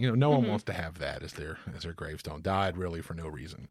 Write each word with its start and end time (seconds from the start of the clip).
You 0.00 0.08
know, 0.08 0.14
no 0.14 0.30
one 0.30 0.40
mm-hmm. 0.40 0.48
wants 0.48 0.64
to 0.64 0.72
have 0.72 0.98
that 1.00 1.22
as 1.22 1.34
their 1.34 1.58
as 1.76 1.82
their 1.82 1.92
gravestone. 1.92 2.40
Died 2.40 2.78
really 2.78 3.02
for 3.02 3.12
no 3.12 3.28
reason. 3.28 3.68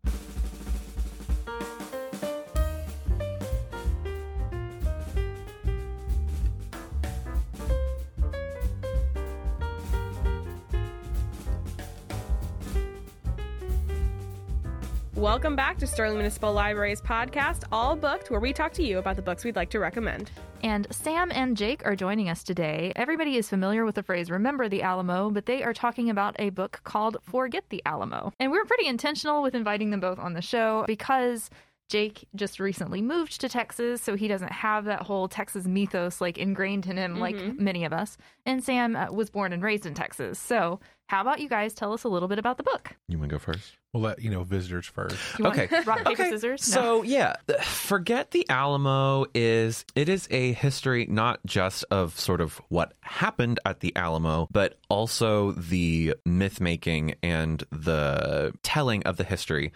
Welcome 15.15 15.55
back 15.55 15.79
to 15.79 15.87
Sterling 15.87 16.17
Municipal 16.17 16.53
Library's 16.53 17.01
podcast, 17.01 17.63
All 17.71 17.95
Booked, 17.95 18.29
where 18.29 18.39
we 18.39 18.53
talk 18.53 18.71
to 18.73 18.83
you 18.83 18.99
about 18.99 19.15
the 19.15 19.23
books 19.23 19.43
we'd 19.43 19.55
like 19.55 19.71
to 19.71 19.79
recommend. 19.79 20.29
And 20.61 20.87
Sam 20.91 21.31
and 21.33 21.55
Jake 21.55 21.85
are 21.85 21.95
joining 21.95 22.29
us 22.29 22.43
today. 22.43 22.91
Everybody 22.95 23.37
is 23.37 23.49
familiar 23.49 23.85
with 23.85 23.95
the 23.95 24.03
phrase 24.03 24.29
Remember 24.29 24.67
the 24.67 24.81
Alamo, 24.81 25.29
but 25.29 25.45
they 25.45 25.63
are 25.63 25.73
talking 25.73 26.09
about 26.09 26.35
a 26.37 26.49
book 26.49 26.81
called 26.83 27.17
Forget 27.23 27.63
the 27.69 27.81
Alamo. 27.85 28.33
And 28.39 28.51
we're 28.51 28.65
pretty 28.65 28.87
intentional 28.87 29.41
with 29.41 29.55
inviting 29.55 29.89
them 29.89 30.01
both 30.01 30.19
on 30.19 30.33
the 30.33 30.41
show 30.41 30.83
because 30.85 31.49
Jake 31.89 32.27
just 32.35 32.59
recently 32.59 33.01
moved 33.01 33.41
to 33.41 33.49
Texas, 33.49 34.01
so 34.01 34.15
he 34.15 34.27
doesn't 34.27 34.51
have 34.51 34.85
that 34.85 35.01
whole 35.01 35.27
Texas 35.27 35.65
mythos 35.65 36.21
like 36.21 36.37
ingrained 36.37 36.85
in 36.85 36.97
him 36.97 37.19
like 37.19 37.35
many 37.59 37.83
of 37.83 37.91
us. 37.91 38.15
And 38.45 38.63
Sam 38.63 38.95
uh, 38.95 39.11
was 39.11 39.29
born 39.29 39.51
and 39.53 39.61
raised 39.63 39.85
in 39.85 39.93
Texas. 39.95 40.39
So, 40.39 40.79
how 41.07 41.21
about 41.21 41.39
you 41.39 41.49
guys 41.49 41.73
tell 41.73 41.91
us 41.91 42.03
a 42.03 42.07
little 42.07 42.27
bit 42.27 42.37
about 42.37 42.57
the 42.57 42.63
book? 42.63 42.95
You 43.07 43.17
want 43.17 43.31
to 43.31 43.35
go 43.35 43.39
first? 43.39 43.75
We'll 43.91 44.03
let 44.03 44.21
you 44.21 44.29
know 44.29 44.43
visitors 44.43 44.85
first. 44.85 45.17
You 45.39 45.45
want 45.45 45.57
Okay. 45.59 45.81
rock 45.85 45.97
paper 45.99 46.11
Okay, 46.11 46.29
scissors? 46.29 46.69
No. 46.75 46.81
So 46.81 47.01
yeah, 47.03 47.35
forget 47.63 48.29
the 48.29 48.47
Alamo 48.49 49.25
is 49.33 49.83
it 49.95 50.07
is 50.09 50.27
a 50.29 50.53
history 50.53 51.07
not 51.09 51.39
just 51.47 51.83
of 51.89 52.17
sort 52.19 52.39
of 52.41 52.61
what 52.69 52.93
happened 53.01 53.59
at 53.65 53.79
the 53.79 53.95
Alamo, 53.95 54.47
but 54.51 54.77
also 54.89 55.53
the 55.53 56.13
myth 56.25 56.61
making 56.61 57.15
and 57.23 57.63
the 57.71 58.53
telling 58.61 59.01
of 59.03 59.17
the 59.17 59.23
history 59.23 59.71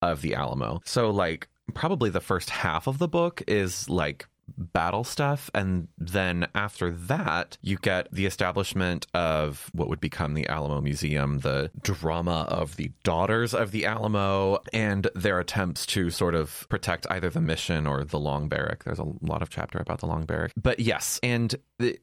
of 0.00 0.22
the 0.22 0.34
Alamo. 0.34 0.80
So 0.86 1.10
like 1.10 1.48
probably 1.70 2.10
the 2.10 2.20
first 2.20 2.50
half 2.50 2.86
of 2.86 2.98
the 2.98 3.08
book 3.08 3.42
is 3.46 3.88
like 3.88 4.26
battle 4.56 5.04
stuff 5.04 5.50
and 5.54 5.88
then 5.98 6.46
after 6.54 6.90
that 6.90 7.56
you 7.62 7.76
get 7.78 8.08
the 8.12 8.26
establishment 8.26 9.06
of 9.14 9.70
what 9.72 9.88
would 9.88 10.00
become 10.00 10.34
the 10.34 10.46
Alamo 10.48 10.80
Museum 10.80 11.38
the 11.38 11.70
drama 11.82 12.46
of 12.48 12.76
the 12.76 12.90
daughters 13.04 13.54
of 13.54 13.70
the 13.70 13.86
Alamo 13.86 14.58
and 14.72 15.08
their 15.14 15.38
attempts 15.38 15.86
to 15.86 16.10
sort 16.10 16.34
of 16.34 16.66
protect 16.68 17.06
either 17.10 17.30
the 17.30 17.40
mission 17.40 17.86
or 17.86 18.04
the 18.04 18.18
long 18.18 18.48
barrack. 18.48 18.84
There's 18.84 18.98
a 18.98 19.06
lot 19.22 19.42
of 19.42 19.50
chapter 19.50 19.78
about 19.78 20.00
the 20.00 20.06
long 20.06 20.24
barrack. 20.24 20.52
But 20.60 20.80
yes 20.80 21.20
and 21.22 21.54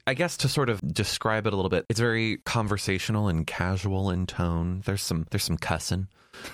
I 0.06 0.14
guess 0.14 0.38
to 0.38 0.50
sort 0.50 0.70
of 0.70 0.82
describe 0.94 1.48
it 1.48 1.54
a 1.54 1.56
little 1.56 1.70
bit 1.70 1.86
it's 1.90 2.00
very 2.00 2.38
conversational 2.38 3.28
and 3.28 3.46
casual 3.46 4.10
in 4.10 4.26
tone. 4.26 4.82
There's 4.86 5.02
some 5.02 5.28
there's 5.32 5.44
some 5.44 5.58
cussing 5.58 6.08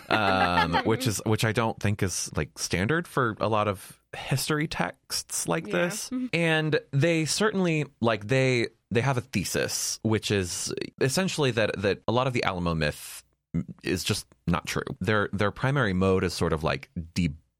um, 0.09 0.73
which 0.85 1.07
is 1.07 1.21
which 1.25 1.45
I 1.45 1.51
don't 1.51 1.79
think 1.79 2.03
is 2.03 2.29
like 2.35 2.57
standard 2.57 3.07
for 3.07 3.35
a 3.39 3.47
lot 3.47 3.67
of 3.67 3.99
history 4.15 4.67
texts 4.67 5.47
like 5.47 5.67
Yeah. 5.67 5.73
this. 5.73 6.09
And 6.33 6.79
they 6.91 7.25
certainly 7.25 7.85
like 8.01 8.27
they 8.27 8.67
they 8.91 9.01
have 9.01 9.17
a 9.17 9.21
thesis, 9.21 9.99
which 10.03 10.29
is 10.31 10.73
essentially 11.01 11.51
that 11.51 11.81
that 11.81 12.01
a 12.07 12.11
lot 12.11 12.27
of 12.27 12.33
the 12.33 12.43
Alamo 12.43 12.75
myth 12.75 13.23
is 13.83 14.03
just 14.03 14.25
not 14.47 14.65
true. 14.67 14.83
Their 15.01 15.29
their 15.33 15.51
primary 15.51 15.93
mode 15.93 16.23
is 16.23 16.33
sort 16.33 16.53
of 16.53 16.63
like 16.63 16.89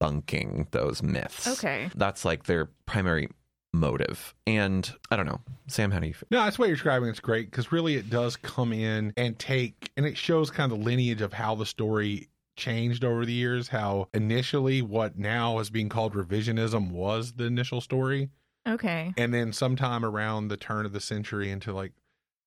debunking 0.01 0.69
those 0.71 1.01
myths. 1.01 1.47
Okay. 1.47 1.89
That's 1.95 2.25
like 2.25 2.43
their 2.45 2.65
primary 2.85 3.29
motive. 3.73 4.33
And 4.47 4.89
I 5.11 5.15
don't 5.15 5.25
know. 5.25 5.41
Sam, 5.67 5.91
how 5.91 5.99
do 5.99 6.07
you 6.07 6.13
feel? 6.13 6.27
No, 6.31 6.43
that's 6.43 6.59
what 6.59 6.67
you're 6.67 6.75
describing. 6.75 7.09
It's 7.09 7.19
great 7.19 7.49
because 7.49 7.71
really 7.71 7.95
it 7.95 8.09
does 8.09 8.35
come 8.35 8.71
in 8.71 9.13
and 9.17 9.37
take, 9.37 9.91
and 9.97 10.05
it 10.05 10.17
shows 10.17 10.51
kind 10.51 10.71
of 10.71 10.79
the 10.79 10.85
lineage 10.85 11.21
of 11.21 11.33
how 11.33 11.55
the 11.55 11.65
story 11.65 12.29
changed 12.55 13.03
over 13.03 13.25
the 13.25 13.33
years. 13.33 13.67
How 13.67 14.09
initially 14.13 14.81
what 14.81 15.17
now 15.17 15.59
is 15.59 15.69
being 15.69 15.89
called 15.89 16.13
revisionism 16.13 16.91
was 16.91 17.33
the 17.33 17.45
initial 17.45 17.81
story, 17.81 18.29
Okay. 18.67 19.13
and 19.17 19.33
then 19.33 19.51
sometime 19.53 20.05
around 20.05 20.47
the 20.49 20.57
turn 20.57 20.85
of 20.85 20.93
the 20.93 20.99
century 21.01 21.49
into 21.49 21.73
like 21.73 21.93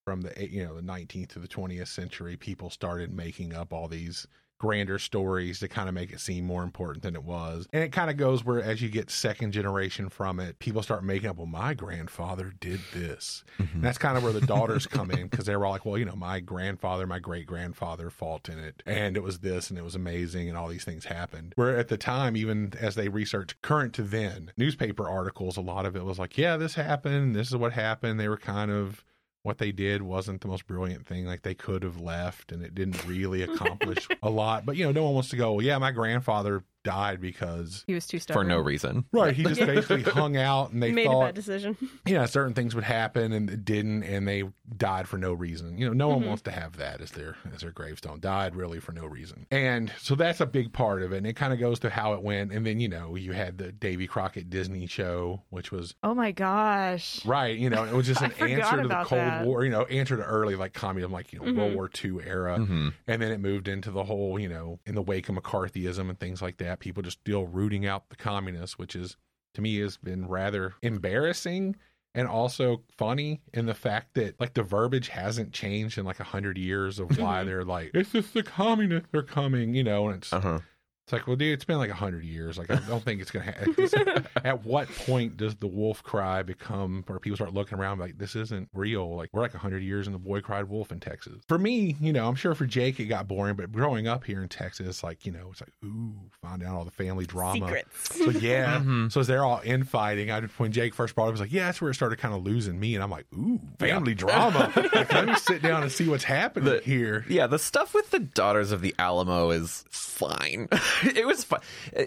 from 0.05 0.21
the 0.21 0.49
you 0.49 0.63
know 0.63 0.75
the 0.75 0.81
19th 0.81 1.27
to 1.29 1.39
the 1.39 1.47
20th 1.47 1.89
century, 1.89 2.37
people 2.37 2.69
started 2.69 3.11
making 3.13 3.53
up 3.53 3.73
all 3.73 3.89
these 3.89 4.25
grander 4.57 4.99
stories 4.99 5.59
to 5.59 5.67
kind 5.67 5.87
of 5.87 5.95
make 5.95 6.11
it 6.11 6.19
seem 6.19 6.45
more 6.45 6.63
important 6.63 7.03
than 7.03 7.15
it 7.15 7.23
was. 7.23 7.67
And 7.73 7.83
it 7.83 7.91
kind 7.91 8.09
of 8.09 8.17
goes 8.17 8.43
where 8.43 8.61
as 8.61 8.81
you 8.81 8.89
get 8.89 9.09
second 9.09 9.51
generation 9.51 10.09
from 10.09 10.39
it, 10.39 10.59
people 10.59 10.83
start 10.83 11.03
making 11.03 11.29
up, 11.29 11.37
well, 11.37 11.45
my 11.45 11.73
grandfather 11.73 12.53
did 12.59 12.79
this. 12.93 13.43
And 13.57 13.83
that's 13.83 13.97
kind 13.97 14.17
of 14.17 14.23
where 14.23 14.33
the 14.33 14.41
daughters 14.41 14.87
come 14.87 15.11
in 15.11 15.27
because 15.27 15.45
they 15.45 15.55
were 15.55 15.65
all 15.65 15.73
like, 15.73 15.85
well, 15.85 15.97
you 15.97 16.05
know, 16.05 16.15
my 16.15 16.39
grandfather, 16.39 17.05
my 17.05 17.19
great 17.19 17.45
grandfather 17.45 18.09
fought 18.09 18.49
in 18.49 18.59
it. 18.59 18.81
And 18.85 19.15
it 19.15 19.23
was 19.23 19.39
this 19.39 19.69
and 19.69 19.77
it 19.77 19.83
was 19.83 19.95
amazing 19.95 20.49
and 20.49 20.57
all 20.57 20.67
these 20.67 20.85
things 20.85 21.05
happened. 21.05 21.53
Where 21.55 21.77
at 21.77 21.87
the 21.87 21.97
time, 21.97 22.35
even 22.35 22.73
as 22.79 22.95
they 22.95 23.09
researched 23.09 23.61
current 23.61 23.93
to 23.95 24.03
then, 24.03 24.51
newspaper 24.57 25.07
articles, 25.07 25.57
a 25.57 25.61
lot 25.61 25.85
of 25.85 25.95
it 25.95 26.05
was 26.05 26.19
like, 26.19 26.37
yeah, 26.37 26.57
this 26.57 26.75
happened. 26.75 27.35
This 27.35 27.49
is 27.49 27.55
what 27.55 27.73
happened. 27.73 28.19
They 28.19 28.29
were 28.29 28.37
kind 28.37 28.71
of 28.71 29.03
what 29.47 29.59
they 29.59 29.71
did 29.71 30.01
wasn't 30.01 30.41
the 30.41 30.47
most 30.49 30.67
brilliant 30.67 31.07
thing. 31.07 31.25
Like 31.25 31.41
they 31.41 31.55
could 31.55 31.81
have 31.83 32.01
left 32.01 32.51
and 32.51 32.61
it 32.61 32.75
didn't 32.75 33.03
really 33.07 33.41
accomplish 33.49 34.05
a 34.21 34.29
lot. 34.29 34.65
But, 34.65 34.75
you 34.75 34.83
know, 34.83 34.91
no 34.91 35.03
one 35.05 35.13
wants 35.13 35.29
to 35.29 35.37
go, 35.37 35.53
well, 35.53 35.65
yeah, 35.65 35.77
my 35.77 35.91
grandfather 35.91 36.63
died 36.87 37.21
because. 37.21 37.83
He 37.87 37.93
was 37.93 38.07
too 38.07 38.19
For 38.19 38.43
no 38.43 38.57
reason. 38.59 39.05
Right, 39.11 39.35
he 39.35 39.43
just 39.43 39.59
basically 39.59 40.03
hung 40.11 40.37
out, 40.37 40.71
and 40.71 40.81
they 40.81 40.91
Made 40.91 41.07
a 41.07 41.19
bad 41.19 41.35
decision. 41.35 41.77
yeah, 42.05 42.25
certain 42.25 42.53
things 42.53 42.73
would 42.75 42.83
happen 42.83 43.31
and 43.33 43.49
it 43.49 43.65
didn't, 43.65 44.03
and 44.03 44.27
they 44.27 44.43
died 44.75 45.07
for 45.07 45.17
no 45.17 45.33
reason. 45.33 45.77
You 45.77 45.87
know, 45.87 45.93
no 45.93 46.07
one 46.09 46.25
wants 46.25 46.41
to 46.43 46.51
have 46.51 46.77
that 46.77 47.01
as 47.01 47.11
their 47.11 47.35
as 47.53 47.61
their 47.61 47.71
gravestone. 47.71 48.19
Died 48.19 48.55
really 48.55 48.79
for 48.79 48.91
no 48.93 49.05
reason, 49.05 49.45
and 49.51 49.91
so 49.99 50.15
that's 50.15 50.39
a 50.41 50.45
big 50.45 50.71
part 50.73 51.01
of 51.01 51.11
it. 51.13 51.17
And 51.17 51.27
it 51.27 51.35
kind 51.35 51.53
of 51.53 51.59
goes 51.59 51.79
to 51.79 51.89
how 51.89 52.13
it 52.13 52.21
went, 52.21 52.51
and 52.51 52.65
then 52.65 52.79
you 52.79 52.87
know 52.89 53.15
you 53.15 53.33
had 53.33 53.57
the 53.57 53.71
Davy 53.71 54.07
Crockett 54.07 54.49
Disney 54.49 54.87
show, 54.87 55.43
which 55.49 55.71
was 55.71 55.93
Oh 56.03 56.13
my 56.15 56.31
gosh. 56.31 57.23
right. 57.25 57.57
You 57.57 57.69
know, 57.69 57.83
it 57.83 57.93
was 57.93 58.07
just 58.07 58.21
an 58.21 58.31
answer 58.39 58.81
to 58.81 58.87
the 58.87 59.03
Cold 59.03 59.21
that. 59.21 59.45
War. 59.45 59.63
You 59.63 59.69
know, 59.71 59.83
answer 59.85 60.15
to 60.17 60.23
early 60.23 60.55
like 60.55 60.73
communism, 60.73 61.11
like 61.11 61.33
you 61.33 61.39
know 61.39 61.53
World 61.53 61.75
War 61.75 61.89
II 62.03 62.17
era, 62.25 62.57
Mhm. 62.57 62.93
and 63.07 63.21
then 63.21 63.31
it 63.31 63.39
moved 63.39 63.67
into 63.67 63.91
the 63.91 64.03
whole 64.03 64.39
you 64.39 64.49
know 64.49 64.79
in 64.85 64.95
the 64.95 65.01
wake 65.01 65.29
of 65.29 65.35
McCarthyism 65.35 66.09
and 66.09 66.19
things 66.19 66.41
like 66.41 66.57
that. 66.57 66.76
People 66.79 67.03
just 67.03 67.19
still 67.19 67.45
rooting 67.47 67.85
out 67.85 68.09
the 68.09 68.15
communists, 68.15 68.77
which 68.77 68.95
is 68.95 69.17
to 69.53 69.61
me 69.61 69.79
has 69.79 69.97
been 69.97 70.27
rather 70.27 70.73
embarrassing 70.81 71.75
and 72.13 72.27
also 72.27 72.81
funny 72.97 73.41
in 73.53 73.65
the 73.65 73.73
fact 73.73 74.13
that 74.15 74.39
like 74.39 74.53
the 74.53 74.63
verbiage 74.63 75.09
hasn't 75.09 75.51
changed 75.53 75.97
in 75.97 76.05
like 76.05 76.19
a 76.19 76.23
hundred 76.23 76.57
years 76.57 76.99
of 76.99 77.17
why 77.19 77.43
they're 77.43 77.63
like 77.65 77.91
it's 77.93 78.11
just 78.11 78.33
the 78.33 78.43
communists 78.43 79.09
are 79.13 79.23
coming, 79.23 79.73
you 79.73 79.83
know, 79.83 80.07
and 80.07 80.17
it's 80.17 80.33
Uh-huh. 80.33 80.59
It's 81.07 81.13
like, 81.13 81.25
well, 81.25 81.37
dude, 81.37 81.53
it's 81.53 81.63
been 81.63 81.77
like 81.77 81.89
a 81.89 81.93
hundred 81.95 82.25
years. 82.25 82.57
Like, 82.57 82.69
I 82.69 82.75
don't 82.87 83.01
think 83.01 83.21
it's 83.21 83.31
gonna. 83.31 83.45
Ha- 83.53 84.23
at 84.43 84.65
what 84.65 84.89
point 84.89 85.37
does 85.37 85.55
the 85.55 85.65
wolf 85.67 86.03
cry 86.03 86.43
become, 86.43 87.05
where 87.07 87.17
people 87.17 87.37
start 87.37 87.53
looking 87.53 87.77
around 87.79 87.99
like 87.99 88.17
this 88.17 88.35
isn't 88.35 88.67
real? 88.73 89.15
Like, 89.15 89.29
we're 89.31 89.41
like 89.41 89.53
a 89.53 89.57
hundred 89.57 89.83
years, 89.83 90.05
and 90.07 90.13
the 90.13 90.19
boy 90.19 90.41
cried 90.41 90.67
wolf 90.67 90.91
in 90.91 90.99
Texas. 90.99 91.41
For 91.47 91.57
me, 91.57 91.95
you 92.01 92.11
know, 92.11 92.27
I'm 92.27 92.35
sure 92.35 92.53
for 92.55 92.65
Jake 92.65 92.99
it 92.99 93.05
got 93.05 93.25
boring, 93.25 93.55
but 93.55 93.71
growing 93.71 94.05
up 94.05 94.25
here 94.25 94.41
in 94.43 94.49
Texas, 94.49 95.01
like, 95.01 95.25
you 95.25 95.31
know, 95.31 95.47
it's 95.51 95.61
like, 95.61 95.71
ooh, 95.85 96.13
find 96.41 96.61
out 96.61 96.75
all 96.75 96.83
the 96.83 96.91
family 96.91 97.25
drama. 97.25 97.65
Secrets. 97.67 98.15
So 98.17 98.29
yeah, 98.31 98.79
Mhm. 98.83 99.09
so 99.09 99.21
as 99.21 99.27
they're 99.27 99.45
all 99.45 99.61
infighting, 99.63 100.29
I 100.29 100.41
when 100.57 100.73
Jake 100.73 100.93
first 100.93 101.15
brought 101.15 101.27
it, 101.27 101.29
I 101.29 101.31
was 101.31 101.39
like, 101.39 101.53
yeah, 101.53 101.67
that's 101.67 101.79
where 101.81 101.89
it 101.89 101.93
started 101.95 102.19
kind 102.19 102.33
of 102.33 102.43
losing 102.43 102.77
me, 102.77 102.95
and 102.95 103.03
I'm 103.03 103.11
like, 103.11 103.27
ooh, 103.33 103.61
family 103.79 104.13
drama. 104.13 104.73
like, 104.93 105.13
let 105.13 105.25
me 105.25 105.35
sit 105.35 105.61
down 105.61 105.83
and 105.83 105.91
see 105.91 106.09
what's 106.09 106.25
happening 106.25 106.65
The- 106.73 106.81
here. 106.81 107.23
Yeah, 107.29 107.47
the 107.47 107.59
stuff 107.59 107.93
with 107.93 108.11
the 108.11 108.19
Daughters 108.19 108.73
of 108.73 108.81
the 108.81 108.93
Alamo 108.99 109.51
is 109.51 109.85
fine. 109.89 110.67
it 111.15 111.25
was 111.25 111.43
fun. 111.43 111.59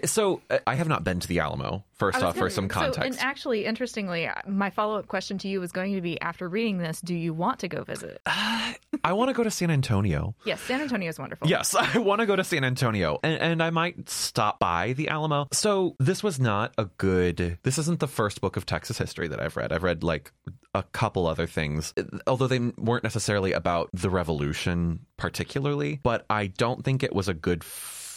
So 0.05 0.41
uh, 0.49 0.59
I 0.67 0.75
have 0.75 0.87
not 0.87 1.03
been 1.03 1.19
to 1.19 1.27
the 1.27 1.39
Alamo. 1.39 1.83
First 1.93 2.23
off, 2.23 2.35
for 2.35 2.49
some 2.49 2.65
So, 2.67 2.73
context. 2.73 3.03
and 3.03 3.19
actually, 3.19 3.65
interestingly, 3.65 4.25
uh, 4.25 4.33
my 4.47 4.71
follow 4.71 4.97
up 4.97 5.07
question 5.07 5.37
to 5.39 5.47
you 5.47 5.59
was 5.59 5.71
going 5.71 5.93
to 5.93 6.01
be 6.01 6.19
after 6.19 6.49
reading 6.49 6.79
this, 6.79 6.99
do 6.99 7.13
you 7.13 7.31
want 7.31 7.59
to 7.59 7.67
go 7.67 7.83
visit? 7.83 8.19
I 8.25 9.13
want 9.13 9.29
to 9.29 9.33
go 9.35 9.43
to 9.43 9.51
San 9.51 9.69
Antonio. 9.69 10.33
yes, 10.43 10.59
San 10.61 10.81
Antonio 10.81 11.09
is 11.09 11.19
wonderful. 11.19 11.47
Yes, 11.47 11.75
I 11.79 11.99
want 11.99 12.21
to 12.21 12.25
go 12.25 12.35
to 12.35 12.43
San 12.43 12.63
Antonio, 12.63 13.19
and, 13.21 13.39
and 13.39 13.61
I 13.63 13.69
might 13.69 14.09
stop 14.09 14.57
by 14.57 14.93
the 14.93 15.09
Alamo. 15.09 15.47
So 15.51 15.95
this 15.99 16.23
was 16.23 16.39
not 16.39 16.73
a 16.79 16.85
good. 16.85 17.59
This 17.61 17.77
isn't 17.77 17.99
the 17.99 18.07
first 18.07 18.41
book 18.41 18.57
of 18.57 18.65
Texas 18.65 18.97
history 18.97 19.27
that 19.27 19.39
I've 19.39 19.55
read. 19.55 19.71
I've 19.71 19.83
read 19.83 20.01
like 20.03 20.31
a 20.73 20.81
couple 20.81 21.27
other 21.27 21.45
things, 21.45 21.93
although 22.25 22.47
they 22.47 22.59
weren't 22.79 23.03
necessarily 23.03 23.51
about 23.53 23.89
the 23.93 24.09
Revolution 24.09 25.05
particularly. 25.17 25.99
But 26.01 26.25
I 26.31 26.47
don't 26.47 26.83
think 26.83 27.03
it 27.03 27.13
was 27.13 27.27
a 27.27 27.33
good 27.35 27.63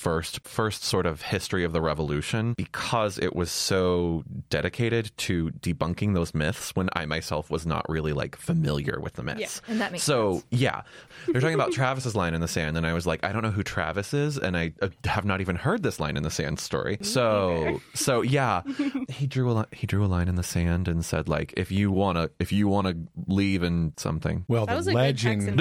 first 0.04 0.46
first 0.46 0.84
sort 0.84 1.06
of 1.06 1.22
history 1.22 1.64
of 1.64 1.72
the 1.72 1.80
revolution 1.80 2.52
because 2.58 3.18
it 3.18 3.34
was 3.34 3.50
so 3.50 4.22
dedicated 4.50 5.10
to 5.16 5.50
debunking 5.60 6.12
those 6.12 6.34
myths 6.34 6.76
when 6.76 6.90
I 6.92 7.06
myself 7.06 7.50
was 7.50 7.64
not 7.66 7.88
really 7.88 8.12
like 8.12 8.36
familiar 8.36 9.00
with 9.00 9.14
the 9.14 9.22
myths. 9.22 9.62
and 9.66 9.80
that 9.80 9.92
makes 9.92 10.04
so 10.04 10.34
sense. 10.34 10.44
yeah, 10.50 10.82
they're 11.26 11.40
talking 11.40 11.54
about 11.54 11.72
Travis's 11.80 12.14
line 12.14 12.34
in 12.34 12.42
the 12.42 12.48
sand, 12.48 12.76
and 12.76 12.86
I 12.86 12.92
was 12.92 13.06
like, 13.06 13.24
I 13.24 13.32
don't 13.32 13.42
know 13.42 13.50
who 13.50 13.62
Travis 13.62 14.12
is, 14.12 14.36
and 14.36 14.56
I 14.58 14.74
uh, 14.82 14.88
have 15.06 15.24
not 15.24 15.40
even 15.40 15.56
heard 15.56 15.82
this 15.82 15.98
line 15.98 16.18
in 16.18 16.22
the 16.22 16.30
sand 16.30 16.60
story. 16.60 16.98
So 17.00 17.80
so 17.94 18.20
yeah, 18.20 18.60
he 19.08 19.26
drew 19.26 19.50
a 19.50 19.54
li- 19.54 19.64
he 19.72 19.86
drew 19.86 20.04
a 20.04 20.06
line 20.06 20.28
in 20.28 20.34
the 20.34 20.42
sand 20.42 20.86
and 20.86 21.02
said 21.02 21.28
like, 21.30 21.54
if 21.56 21.72
you 21.72 21.90
wanna 21.90 22.28
if 22.38 22.52
you 22.52 22.68
wanna 22.68 22.94
leave 23.26 23.62
in 23.62 23.94
something, 23.96 24.44
Well, 24.48 24.66
That 24.66 24.72
the 24.72 24.76
was 24.76 24.86
a 24.88 24.90
good 24.90 24.96
legend. 24.96 25.60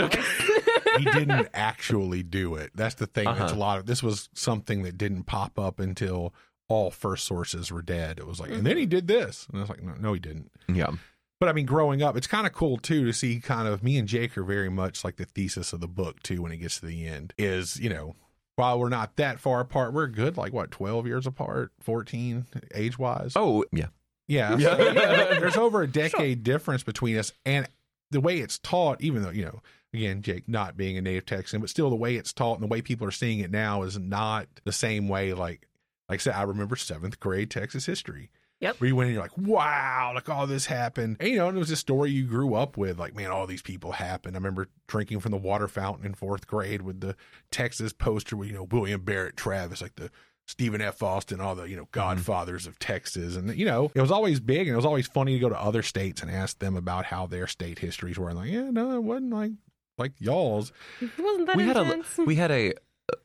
Voice. 0.93 1.03
he 1.13 1.19
didn't 1.19 1.47
actually 1.53 2.23
do 2.23 2.55
it. 2.55 2.71
That's 2.75 2.95
the 2.95 3.07
thing. 3.07 3.27
It's 3.27 3.39
Uh-huh. 3.39 3.55
a 3.55 3.57
lot 3.57 3.79
of 3.79 3.85
this 3.85 4.01
was 4.03 4.29
something 4.33 4.83
that 4.83 4.97
didn't 4.97 5.23
pop 5.23 5.57
up 5.59 5.79
until 5.79 6.33
all 6.69 6.91
first 6.91 7.25
sources 7.25 7.71
were 7.71 7.81
dead. 7.81 8.19
It 8.19 8.27
was 8.27 8.39
like, 8.39 8.51
and 8.51 8.65
then 8.65 8.77
he 8.77 8.85
did 8.85 9.07
this, 9.07 9.47
and 9.49 9.57
I 9.57 9.61
was 9.61 9.69
like, 9.69 9.83
no, 9.83 9.93
no, 9.99 10.13
he 10.13 10.19
didn't. 10.19 10.51
Yeah. 10.67 10.91
But 11.39 11.49
I 11.49 11.53
mean, 11.53 11.65
growing 11.65 12.01
up, 12.01 12.15
it's 12.15 12.27
kind 12.27 12.47
of 12.47 12.53
cool 12.53 12.77
too 12.77 13.03
to 13.05 13.11
see 13.13 13.39
kind 13.41 13.67
of 13.67 13.83
me 13.83 13.97
and 13.97 14.07
Jake 14.07 14.37
are 14.37 14.43
very 14.43 14.69
much 14.69 15.03
like 15.03 15.17
the 15.17 15.25
thesis 15.25 15.73
of 15.73 15.81
the 15.81 15.87
book 15.89 16.23
too. 16.23 16.41
When 16.41 16.51
it 16.53 16.57
gets 16.57 16.79
to 16.79 16.85
the 16.85 17.05
end, 17.05 17.33
is 17.37 17.77
you 17.79 17.89
know, 17.89 18.15
while 18.55 18.79
we're 18.79 18.87
not 18.89 19.17
that 19.17 19.39
far 19.41 19.59
apart, 19.59 19.91
we're 19.93 20.07
good 20.07 20.37
like 20.37 20.53
what 20.53 20.71
twelve 20.71 21.05
years 21.05 21.27
apart, 21.27 21.71
fourteen 21.81 22.45
age 22.73 22.97
wise. 22.97 23.33
Oh, 23.35 23.65
yeah. 23.73 23.87
Yeah. 24.29 24.55
Yeah. 24.57 24.77
So, 24.77 24.91
yeah, 24.93 25.39
there's 25.39 25.57
over 25.57 25.81
a 25.81 25.87
decade 25.87 26.43
difference 26.45 26.81
between 26.81 27.17
us. 27.17 27.33
And 27.45 27.67
the 28.09 28.21
way 28.21 28.37
it's 28.39 28.57
taught, 28.59 29.01
even 29.01 29.21
though, 29.23 29.31
you 29.31 29.43
know, 29.43 29.61
again, 29.93 30.21
Jake 30.21 30.47
not 30.47 30.77
being 30.77 30.97
a 30.97 31.01
native 31.01 31.25
Texan, 31.25 31.61
but 31.61 31.69
still 31.69 31.89
the 31.89 31.95
way 31.95 32.15
it's 32.15 32.33
taught 32.33 32.55
and 32.55 32.63
the 32.63 32.67
way 32.67 32.81
people 32.81 33.07
are 33.07 33.11
seeing 33.11 33.39
it 33.39 33.51
now 33.51 33.83
is 33.83 33.97
not 33.97 34.47
the 34.63 34.71
same 34.71 35.07
way. 35.07 35.33
Like, 35.33 35.67
like 36.09 36.19
I 36.19 36.21
said, 36.21 36.35
I 36.35 36.43
remember 36.43 36.75
seventh 36.75 37.19
grade 37.19 37.51
Texas 37.51 37.85
history. 37.85 38.29
Yep. 38.59 38.79
Where 38.79 38.87
you 38.87 38.95
went 38.95 39.07
and 39.07 39.13
you're 39.15 39.23
like, 39.23 39.37
wow, 39.37 40.13
like 40.15 40.29
all 40.29 40.47
this 40.47 40.67
happened. 40.67 41.17
And, 41.19 41.29
you 41.29 41.35
know, 41.35 41.49
and 41.49 41.57
it 41.57 41.59
was 41.59 41.71
a 41.71 41.75
story 41.75 42.11
you 42.11 42.25
grew 42.25 42.53
up 42.53 42.77
with. 42.77 42.97
Like, 42.97 43.13
man, 43.13 43.29
all 43.29 43.45
these 43.45 43.61
people 43.61 43.91
happened. 43.91 44.37
I 44.37 44.39
remember 44.39 44.69
drinking 44.87 45.19
from 45.19 45.31
the 45.31 45.37
water 45.37 45.67
fountain 45.67 46.05
in 46.05 46.13
fourth 46.13 46.47
grade 46.47 46.81
with 46.81 47.01
the 47.01 47.17
Texas 47.51 47.91
poster 47.91 48.37
with, 48.37 48.47
you 48.47 48.53
know, 48.53 48.63
William 48.63 49.01
Barrett 49.01 49.35
Travis, 49.35 49.81
like 49.81 49.95
the 49.95 50.09
Stephen 50.47 50.79
F. 50.79 51.03
Austin, 51.03 51.41
all 51.41 51.55
the, 51.55 51.63
you 51.63 51.75
know, 51.75 51.83
mm-hmm. 51.83 51.99
godfathers 51.99 52.65
of 52.65 52.79
Texas. 52.79 53.35
And, 53.35 53.53
you 53.53 53.65
know, 53.65 53.91
it 53.93 54.01
was 54.01 54.11
always 54.11 54.39
big 54.39 54.67
and 54.67 54.73
it 54.73 54.77
was 54.77 54.85
always 54.85 55.07
funny 55.07 55.33
to 55.33 55.39
go 55.39 55.49
to 55.49 55.61
other 55.61 55.83
states 55.83 56.21
and 56.21 56.31
ask 56.31 56.59
them 56.59 56.77
about 56.77 57.03
how 57.03 57.27
their 57.27 57.47
state 57.47 57.79
histories 57.79 58.17
were. 58.17 58.29
And 58.29 58.37
like, 58.37 58.49
yeah, 58.49 58.69
no, 58.71 58.95
it 58.95 59.03
wasn't 59.03 59.33
like, 59.33 59.51
like 59.97 60.13
y'all's. 60.19 60.71
It 61.01 61.11
wasn't 61.19 61.47
that 61.47 61.55
we 61.57 61.63
had 61.63 61.77
a 61.77 61.81
intense. 61.81 62.17
we 62.25 62.35
had 62.35 62.51
a 62.51 62.73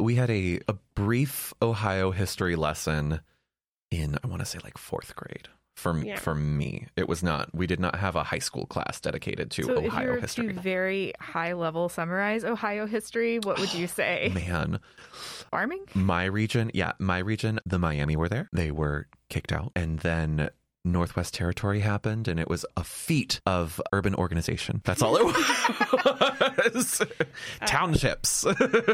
we 0.00 0.14
had 0.16 0.30
a, 0.30 0.60
a 0.68 0.74
brief 0.94 1.52
Ohio 1.62 2.10
history 2.10 2.56
lesson 2.56 3.20
in 3.90 4.18
I 4.22 4.26
want 4.26 4.40
to 4.40 4.46
say 4.46 4.58
like 4.64 4.76
fourth 4.78 5.14
grade. 5.16 5.48
For 5.76 5.96
Yeah. 5.96 6.18
for 6.18 6.34
me, 6.34 6.88
it 6.96 7.08
was 7.08 7.22
not. 7.22 7.54
We 7.54 7.68
did 7.68 7.78
not 7.78 7.94
have 7.94 8.16
a 8.16 8.24
high 8.24 8.40
school 8.40 8.66
class 8.66 9.00
dedicated 9.00 9.52
to 9.52 9.62
so 9.62 9.78
Ohio 9.78 10.08
were 10.14 10.20
history. 10.20 10.48
to 10.52 10.60
very 10.60 11.12
high 11.20 11.52
level 11.52 11.88
summarize 11.88 12.42
Ohio 12.44 12.86
history, 12.86 13.38
what 13.38 13.60
would 13.60 13.72
you 13.72 13.86
say? 14.00 14.32
Man, 14.34 14.80
Farming? 15.52 15.84
my 15.94 16.24
region, 16.24 16.72
yeah, 16.74 16.92
my 16.98 17.18
region, 17.18 17.60
the 17.64 17.78
Miami 17.78 18.16
were 18.16 18.28
there. 18.28 18.48
They 18.52 18.72
were 18.72 19.06
kicked 19.30 19.52
out, 19.52 19.70
and 19.76 20.00
then 20.00 20.50
Northwest 20.92 21.34
Territory 21.34 21.80
happened, 21.80 22.28
and 22.28 22.40
it 22.40 22.48
was 22.48 22.64
a 22.76 22.84
feat 22.84 23.40
of 23.46 23.80
urban 23.92 24.14
organization. 24.14 24.80
That's 24.84 25.02
all 25.02 25.16
it 25.16 25.24
was. 26.74 27.02
Townships. 27.66 28.44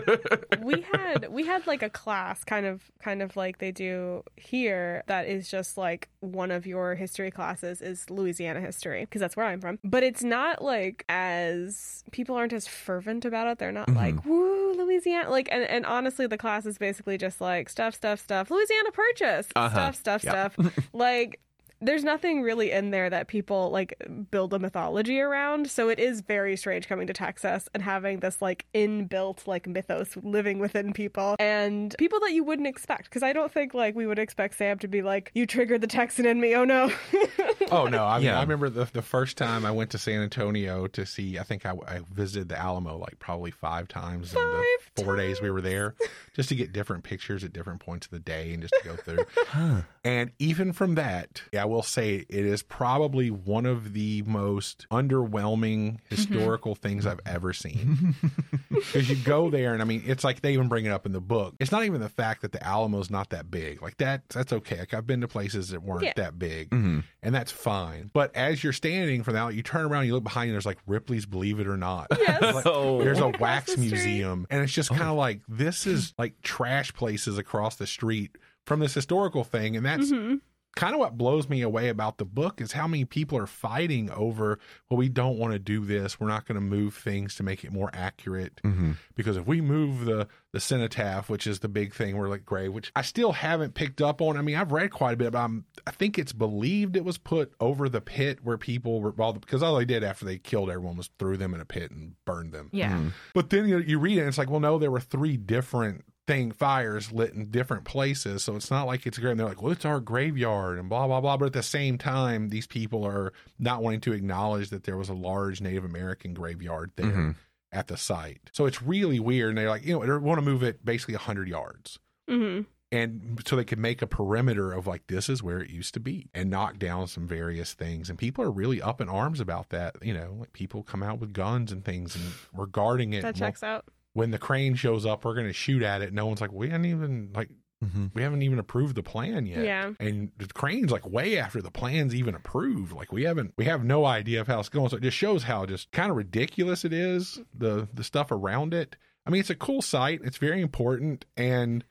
we 0.62 0.80
had 0.92 1.28
we 1.30 1.46
had 1.46 1.66
like 1.66 1.82
a 1.82 1.90
class 1.90 2.44
kind 2.44 2.66
of 2.66 2.82
kind 3.02 3.22
of 3.22 3.36
like 3.36 3.58
they 3.58 3.72
do 3.72 4.22
here 4.36 5.02
that 5.06 5.26
is 5.28 5.50
just 5.50 5.76
like 5.76 6.08
one 6.20 6.50
of 6.50 6.66
your 6.66 6.94
history 6.94 7.30
classes 7.30 7.80
is 7.82 8.08
Louisiana 8.10 8.60
history 8.60 9.00
because 9.00 9.20
that's 9.20 9.36
where 9.36 9.46
I'm 9.46 9.60
from 9.60 9.78
but 9.84 10.02
it's 10.02 10.22
not 10.22 10.62
like 10.62 11.04
as 11.08 12.02
people 12.12 12.36
aren't 12.36 12.52
as 12.52 12.66
fervent 12.66 13.24
about 13.24 13.46
it 13.48 13.58
they're 13.58 13.72
not 13.72 13.88
Mhm. 13.88 13.96
like 13.96 14.24
woo 14.24 14.74
Louisiana 14.74 15.30
like 15.30 15.48
and, 15.52 15.64
and 15.64 15.84
honestly 15.86 16.26
the 16.26 16.38
class 16.38 16.66
is 16.66 16.78
basically 16.78 17.18
just 17.18 17.40
like 17.40 17.68
stuff 17.68 17.94
stuff 17.94 18.20
stuff 18.20 18.50
Louisiana 18.50 18.90
purchase 18.92 19.48
Uh-huh. 19.54 19.92
stuff 19.92 19.96
stuff 19.96 20.24
Yeah. 20.24 20.48
stuff 20.48 20.84
like 20.92 21.40
there's 21.80 22.04
nothing 22.04 22.42
really 22.42 22.70
in 22.70 22.90
there 22.90 23.10
that 23.10 23.28
people 23.28 23.70
like 23.70 23.94
build 24.30 24.54
a 24.54 24.58
mythology 24.58 25.20
around. 25.20 25.70
So 25.70 25.88
it 25.88 25.98
is 25.98 26.20
very 26.22 26.56
strange 26.56 26.88
coming 26.88 27.06
to 27.06 27.12
Texas 27.12 27.68
and 27.74 27.82
having 27.82 28.20
this 28.20 28.40
like 28.40 28.64
inbuilt 28.74 29.46
like 29.46 29.66
mythos 29.66 30.16
living 30.22 30.58
within 30.58 30.92
people 30.92 31.36
and 31.38 31.94
people 31.98 32.20
that 32.20 32.32
you 32.32 32.44
wouldn't 32.44 32.68
expect. 32.68 33.04
Because 33.04 33.22
I 33.22 33.32
don't 33.32 33.52
think 33.52 33.74
like 33.74 33.94
we 33.94 34.06
would 34.06 34.18
expect 34.18 34.56
Sam 34.56 34.78
to 34.78 34.88
be 34.88 35.02
like, 35.02 35.30
"You 35.34 35.46
triggered 35.46 35.80
the 35.80 35.86
Texan 35.86 36.26
in 36.26 36.40
me." 36.40 36.54
Oh 36.54 36.64
no. 36.64 36.90
Oh 37.70 37.86
no! 37.86 38.04
I 38.04 38.16
mean, 38.18 38.26
Yeah. 38.26 38.38
I 38.38 38.42
remember 38.42 38.68
the 38.68 38.84
the 38.92 39.00
first 39.02 39.38
time 39.38 39.64
I 39.64 39.70
went 39.70 39.90
to 39.92 39.98
San 39.98 40.20
Antonio 40.20 40.86
to 40.88 41.06
see. 41.06 41.38
I 41.38 41.44
think 41.44 41.64
I, 41.64 41.72
I 41.88 42.00
visited 42.12 42.48
the 42.50 42.58
Alamo 42.58 42.98
like 42.98 43.18
probably 43.18 43.50
five 43.50 43.88
times 43.88 44.34
in 44.34 44.40
the 44.40 44.64
Five 44.96 45.04
four 45.04 45.16
days 45.16 45.40
we 45.40 45.50
were 45.50 45.62
there, 45.62 45.94
just 46.34 46.50
to 46.50 46.54
get 46.54 46.72
different 46.72 47.04
pictures 47.04 47.42
at 47.42 47.52
different 47.54 47.80
points 47.80 48.06
of 48.06 48.10
the 48.12 48.18
day 48.18 48.52
and 48.52 48.62
just 48.62 48.74
to 48.82 48.88
go 48.88 48.96
through. 48.96 49.24
Huh. 49.46 49.82
and 50.04 50.30
even 50.38 50.72
from 50.72 50.96
that, 50.96 51.42
I 51.56 51.64
will 51.74 51.82
say 51.82 52.24
it 52.28 52.46
is 52.46 52.62
probably 52.62 53.30
one 53.30 53.66
of 53.66 53.92
the 53.92 54.22
most 54.22 54.86
underwhelming 54.90 55.98
historical 56.08 56.74
things 56.74 57.06
I've 57.06 57.20
ever 57.26 57.52
seen. 57.52 58.14
Because 58.70 59.08
you 59.08 59.14
go 59.16 59.50
there, 59.50 59.72
and 59.72 59.80
I 59.80 59.84
mean, 59.84 60.02
it's 60.04 60.24
like 60.24 60.40
they 60.42 60.52
even 60.52 60.68
bring 60.68 60.84
it 60.84 60.88
up 60.90 61.06
in 61.06 61.12
the 61.12 61.20
book. 61.20 61.54
It's 61.60 61.70
not 61.70 61.84
even 61.84 62.00
the 62.00 62.08
fact 62.08 62.42
that 62.42 62.50
the 62.50 62.58
Alamo's 62.58 63.08
not 63.08 63.30
that 63.30 63.48
big. 63.48 63.80
Like 63.82 63.96
that, 63.98 64.28
that's 64.30 64.52
okay. 64.52 64.80
Like 64.80 64.92
I've 64.94 65.06
been 65.06 65.20
to 65.20 65.28
places 65.28 65.68
that 65.68 65.82
weren't 65.82 66.02
Yeah. 66.02 66.12
that 66.16 66.38
big 66.40 66.70
Mhm. 66.70 67.04
and 67.22 67.34
that's 67.34 67.52
fine. 67.52 68.10
But 68.12 68.34
as 68.34 68.64
you're 68.64 68.72
standing 68.72 69.22
from 69.22 69.34
the 69.34 69.40
out, 69.40 69.54
you 69.54 69.62
turn 69.62 69.84
around, 69.86 70.06
you 70.06 70.14
look 70.14 70.24
behind 70.24 70.48
you, 70.48 70.52
there's 70.54 70.66
like 70.66 70.78
Ripley's 70.88 71.24
Believe 71.24 71.60
It 71.60 71.68
or 71.68 71.76
Not. 71.76 72.08
Yes. 72.18 72.42
Like, 72.54 72.66
Oh. 72.66 72.98
there's 73.02 73.20
a 73.20 73.28
wax 73.28 73.72
the 73.74 73.80
museum, 73.80 74.46
and 74.50 74.62
it's 74.62 74.72
just 74.72 74.88
kind 74.90 75.02
of 75.02 75.16
like 75.16 75.40
this 75.48 75.86
is 75.86 76.12
like 76.18 76.40
trash 76.42 76.92
places 76.94 77.38
across 77.38 77.76
the 77.76 77.86
street 77.86 78.36
from 78.66 78.80
this 78.80 78.94
historical 78.94 79.44
thing, 79.44 79.76
and 79.76 79.86
that's 79.86 80.10
Mhm. 80.10 80.40
Kind 80.76 80.92
of 80.94 80.98
what 81.00 81.16
blows 81.16 81.48
me 81.48 81.62
away 81.62 81.88
about 81.88 82.18
the 82.18 82.24
book 82.24 82.60
is 82.60 82.72
how 82.72 82.88
many 82.88 83.04
people 83.04 83.38
are 83.38 83.46
fighting 83.46 84.10
over. 84.10 84.58
Well, 84.90 84.98
we 84.98 85.08
don't 85.08 85.38
want 85.38 85.52
to 85.52 85.58
do 85.58 85.84
this. 85.84 86.18
We're 86.18 86.26
not 86.28 86.46
going 86.46 86.56
to 86.56 86.60
move 86.60 86.94
things 86.96 87.36
to 87.36 87.42
make 87.42 87.64
it 87.64 87.72
more 87.72 87.90
accurate 87.92 88.60
Mhm. 88.64 88.96
because 89.14 89.36
if 89.36 89.46
we 89.46 89.60
move 89.60 90.04
the 90.04 90.26
the 90.52 90.60
cenotaph, 90.60 91.28
which 91.28 91.48
is 91.48 91.58
the 91.58 91.68
big 91.68 91.92
thing, 91.92 92.16
we're 92.16 92.28
like 92.28 92.44
grave, 92.46 92.72
which 92.72 92.92
I 92.94 93.02
still 93.02 93.32
haven't 93.32 93.74
picked 93.74 94.00
up 94.00 94.22
on. 94.22 94.36
I 94.36 94.42
mean, 94.42 94.54
I've 94.54 94.70
read 94.70 94.92
quite 94.92 95.14
a 95.14 95.16
bit, 95.16 95.32
but 95.32 95.40
I'm, 95.40 95.64
I 95.84 95.90
think 95.90 96.16
it's 96.16 96.32
believed 96.32 96.94
it 96.96 97.04
was 97.04 97.18
put 97.18 97.52
over 97.58 97.88
the 97.88 98.00
pit 98.00 98.38
where 98.44 98.56
people 98.56 99.00
were 99.00 99.10
well, 99.10 99.32
because 99.32 99.64
all 99.64 99.74
they 99.76 99.84
did 99.84 100.04
after 100.04 100.24
they 100.24 100.38
killed 100.38 100.70
everyone 100.70 100.96
was 100.96 101.10
threw 101.18 101.36
them 101.36 101.54
in 101.54 101.60
a 101.60 101.64
pit 101.64 101.90
and 101.90 102.14
burned 102.24 102.52
them. 102.52 102.68
Yeah. 102.72 102.92
Mhm. 102.98 103.12
But 103.34 103.50
then 103.50 103.66
you, 103.66 103.78
you 103.78 103.98
read 103.98 104.16
it, 104.18 104.20
and 104.20 104.28
it's 104.28 104.38
like, 104.38 104.48
well, 104.48 104.60
no, 104.60 104.78
there 104.78 104.92
were 104.92 105.00
three 105.00 105.36
different 105.36 106.04
thing 106.26 106.52
fires 106.52 107.12
lit 107.12 107.32
in 107.34 107.50
different 107.50 107.84
places, 107.84 108.42
so 108.44 108.56
it's 108.56 108.70
not 108.70 108.84
like 108.86 109.06
it's 109.06 109.18
great. 109.18 109.36
They're 109.36 109.46
like, 109.46 109.60
well, 109.62 109.72
it's 109.72 109.84
our 109.84 110.00
graveyard 110.00 110.78
and 110.78 110.88
blah 110.88 111.06
blah 111.06 111.20
blah. 111.20 111.36
But 111.36 111.46
at 111.46 111.52
the 111.52 111.62
same 111.62 111.98
time, 111.98 112.48
these 112.48 112.66
people 112.66 113.04
are 113.04 113.32
not 113.58 113.82
wanting 113.82 114.00
to 114.02 114.12
acknowledge 114.12 114.70
that 114.70 114.84
there 114.84 114.96
was 114.96 115.08
a 115.08 115.14
large 115.14 115.60
Native 115.60 115.84
American 115.84 116.32
graveyard 116.34 116.92
there 116.96 117.06
Mhm. 117.06 117.34
at 117.72 117.88
the 117.88 117.96
site. 117.96 118.50
So 118.52 118.66
it's 118.66 118.82
really 118.82 119.20
weird. 119.20 119.50
And 119.50 119.58
they're 119.58 119.68
like, 119.68 119.84
you 119.84 119.92
know, 119.92 120.04
they 120.06 120.12
want 120.24 120.38
to 120.38 120.44
move 120.44 120.62
it 120.62 120.84
basically 120.84 121.14
100 121.14 121.48
yards. 121.48 121.98
Mhm. 122.30 122.66
And 122.92 123.42
so 123.44 123.56
they 123.56 123.64
could 123.64 123.80
make 123.80 124.02
a 124.02 124.06
perimeter 124.06 124.72
of 124.72 124.86
like, 124.86 125.08
this 125.08 125.28
is 125.28 125.42
where 125.42 125.58
it 125.60 125.68
used 125.68 125.94
to 125.94 126.00
be 126.00 126.30
and 126.32 126.48
knock 126.48 126.78
down 126.78 127.08
some 127.08 127.26
various 127.26 127.74
things. 127.74 128.08
And 128.08 128.16
people 128.16 128.44
are 128.44 128.52
really 128.52 128.80
up 128.80 129.00
in 129.00 129.08
arms 129.08 129.40
about 129.40 129.70
that. 129.70 129.96
You 130.00 130.14
know, 130.14 130.36
like 130.38 130.52
people 130.52 130.84
come 130.84 131.02
out 131.02 131.18
with 131.18 131.32
guns 131.32 131.72
and 131.72 131.84
things 131.84 132.14
and 132.14 132.24
we're 132.52 132.66
guarding 132.66 133.12
it. 133.12 133.22
That 133.22 133.34
Well, 133.34 133.48
checks 133.48 133.64
out. 133.64 133.86
When 134.14 134.30
the 134.30 134.38
crane 134.38 134.74
shows 134.74 135.04
up, 135.06 135.24
we're 135.24 135.34
going 135.34 135.46
to 135.46 135.52
shoot 135.52 135.82
at 135.82 136.00
it. 136.02 136.12
No 136.12 136.26
one's 136.26 136.40
like, 136.40 136.52
we 136.52 136.70
haven't 136.70 136.86
even 136.86 137.30
like, 137.34 137.50
Mhm. 137.84 138.12
we 138.14 138.22
haven't 138.22 138.40
even 138.40 138.58
approved 138.58 138.94
the 138.94 139.02
plan 139.02 139.44
yet. 139.44 139.62
Yeah. 139.64 139.92
And 140.00 140.30
the 140.38 140.46
crane's 140.46 140.90
like 140.90 141.06
way 141.06 141.36
after 141.38 141.60
the 141.60 141.70
plan's 141.70 142.14
even 142.14 142.34
approved. 142.34 142.92
Like 142.92 143.12
we 143.12 143.24
haven't, 143.24 143.52
we 143.58 143.66
have 143.66 143.84
no 143.84 144.06
idea 144.06 144.40
of 144.40 144.46
how 144.46 144.60
it's 144.60 144.70
going. 144.70 144.88
So 144.88 144.96
it 144.96 145.02
just 145.02 145.16
shows 145.18 145.42
how 145.42 145.66
just 145.66 145.92
kind 145.92 146.10
of 146.10 146.16
ridiculous 146.16 146.84
it 146.86 146.94
is. 146.94 147.40
The 147.52 147.86
the 147.92 148.02
stuff 148.04 148.30
around 148.30 148.72
it. 148.72 148.96
I 149.26 149.30
mean, 149.30 149.40
it's 149.40 149.50
a 149.50 149.54
cool 149.54 149.82
site. 149.82 150.20
It's 150.24 150.38
very 150.38 150.62
important, 150.62 151.26
and 151.36 151.84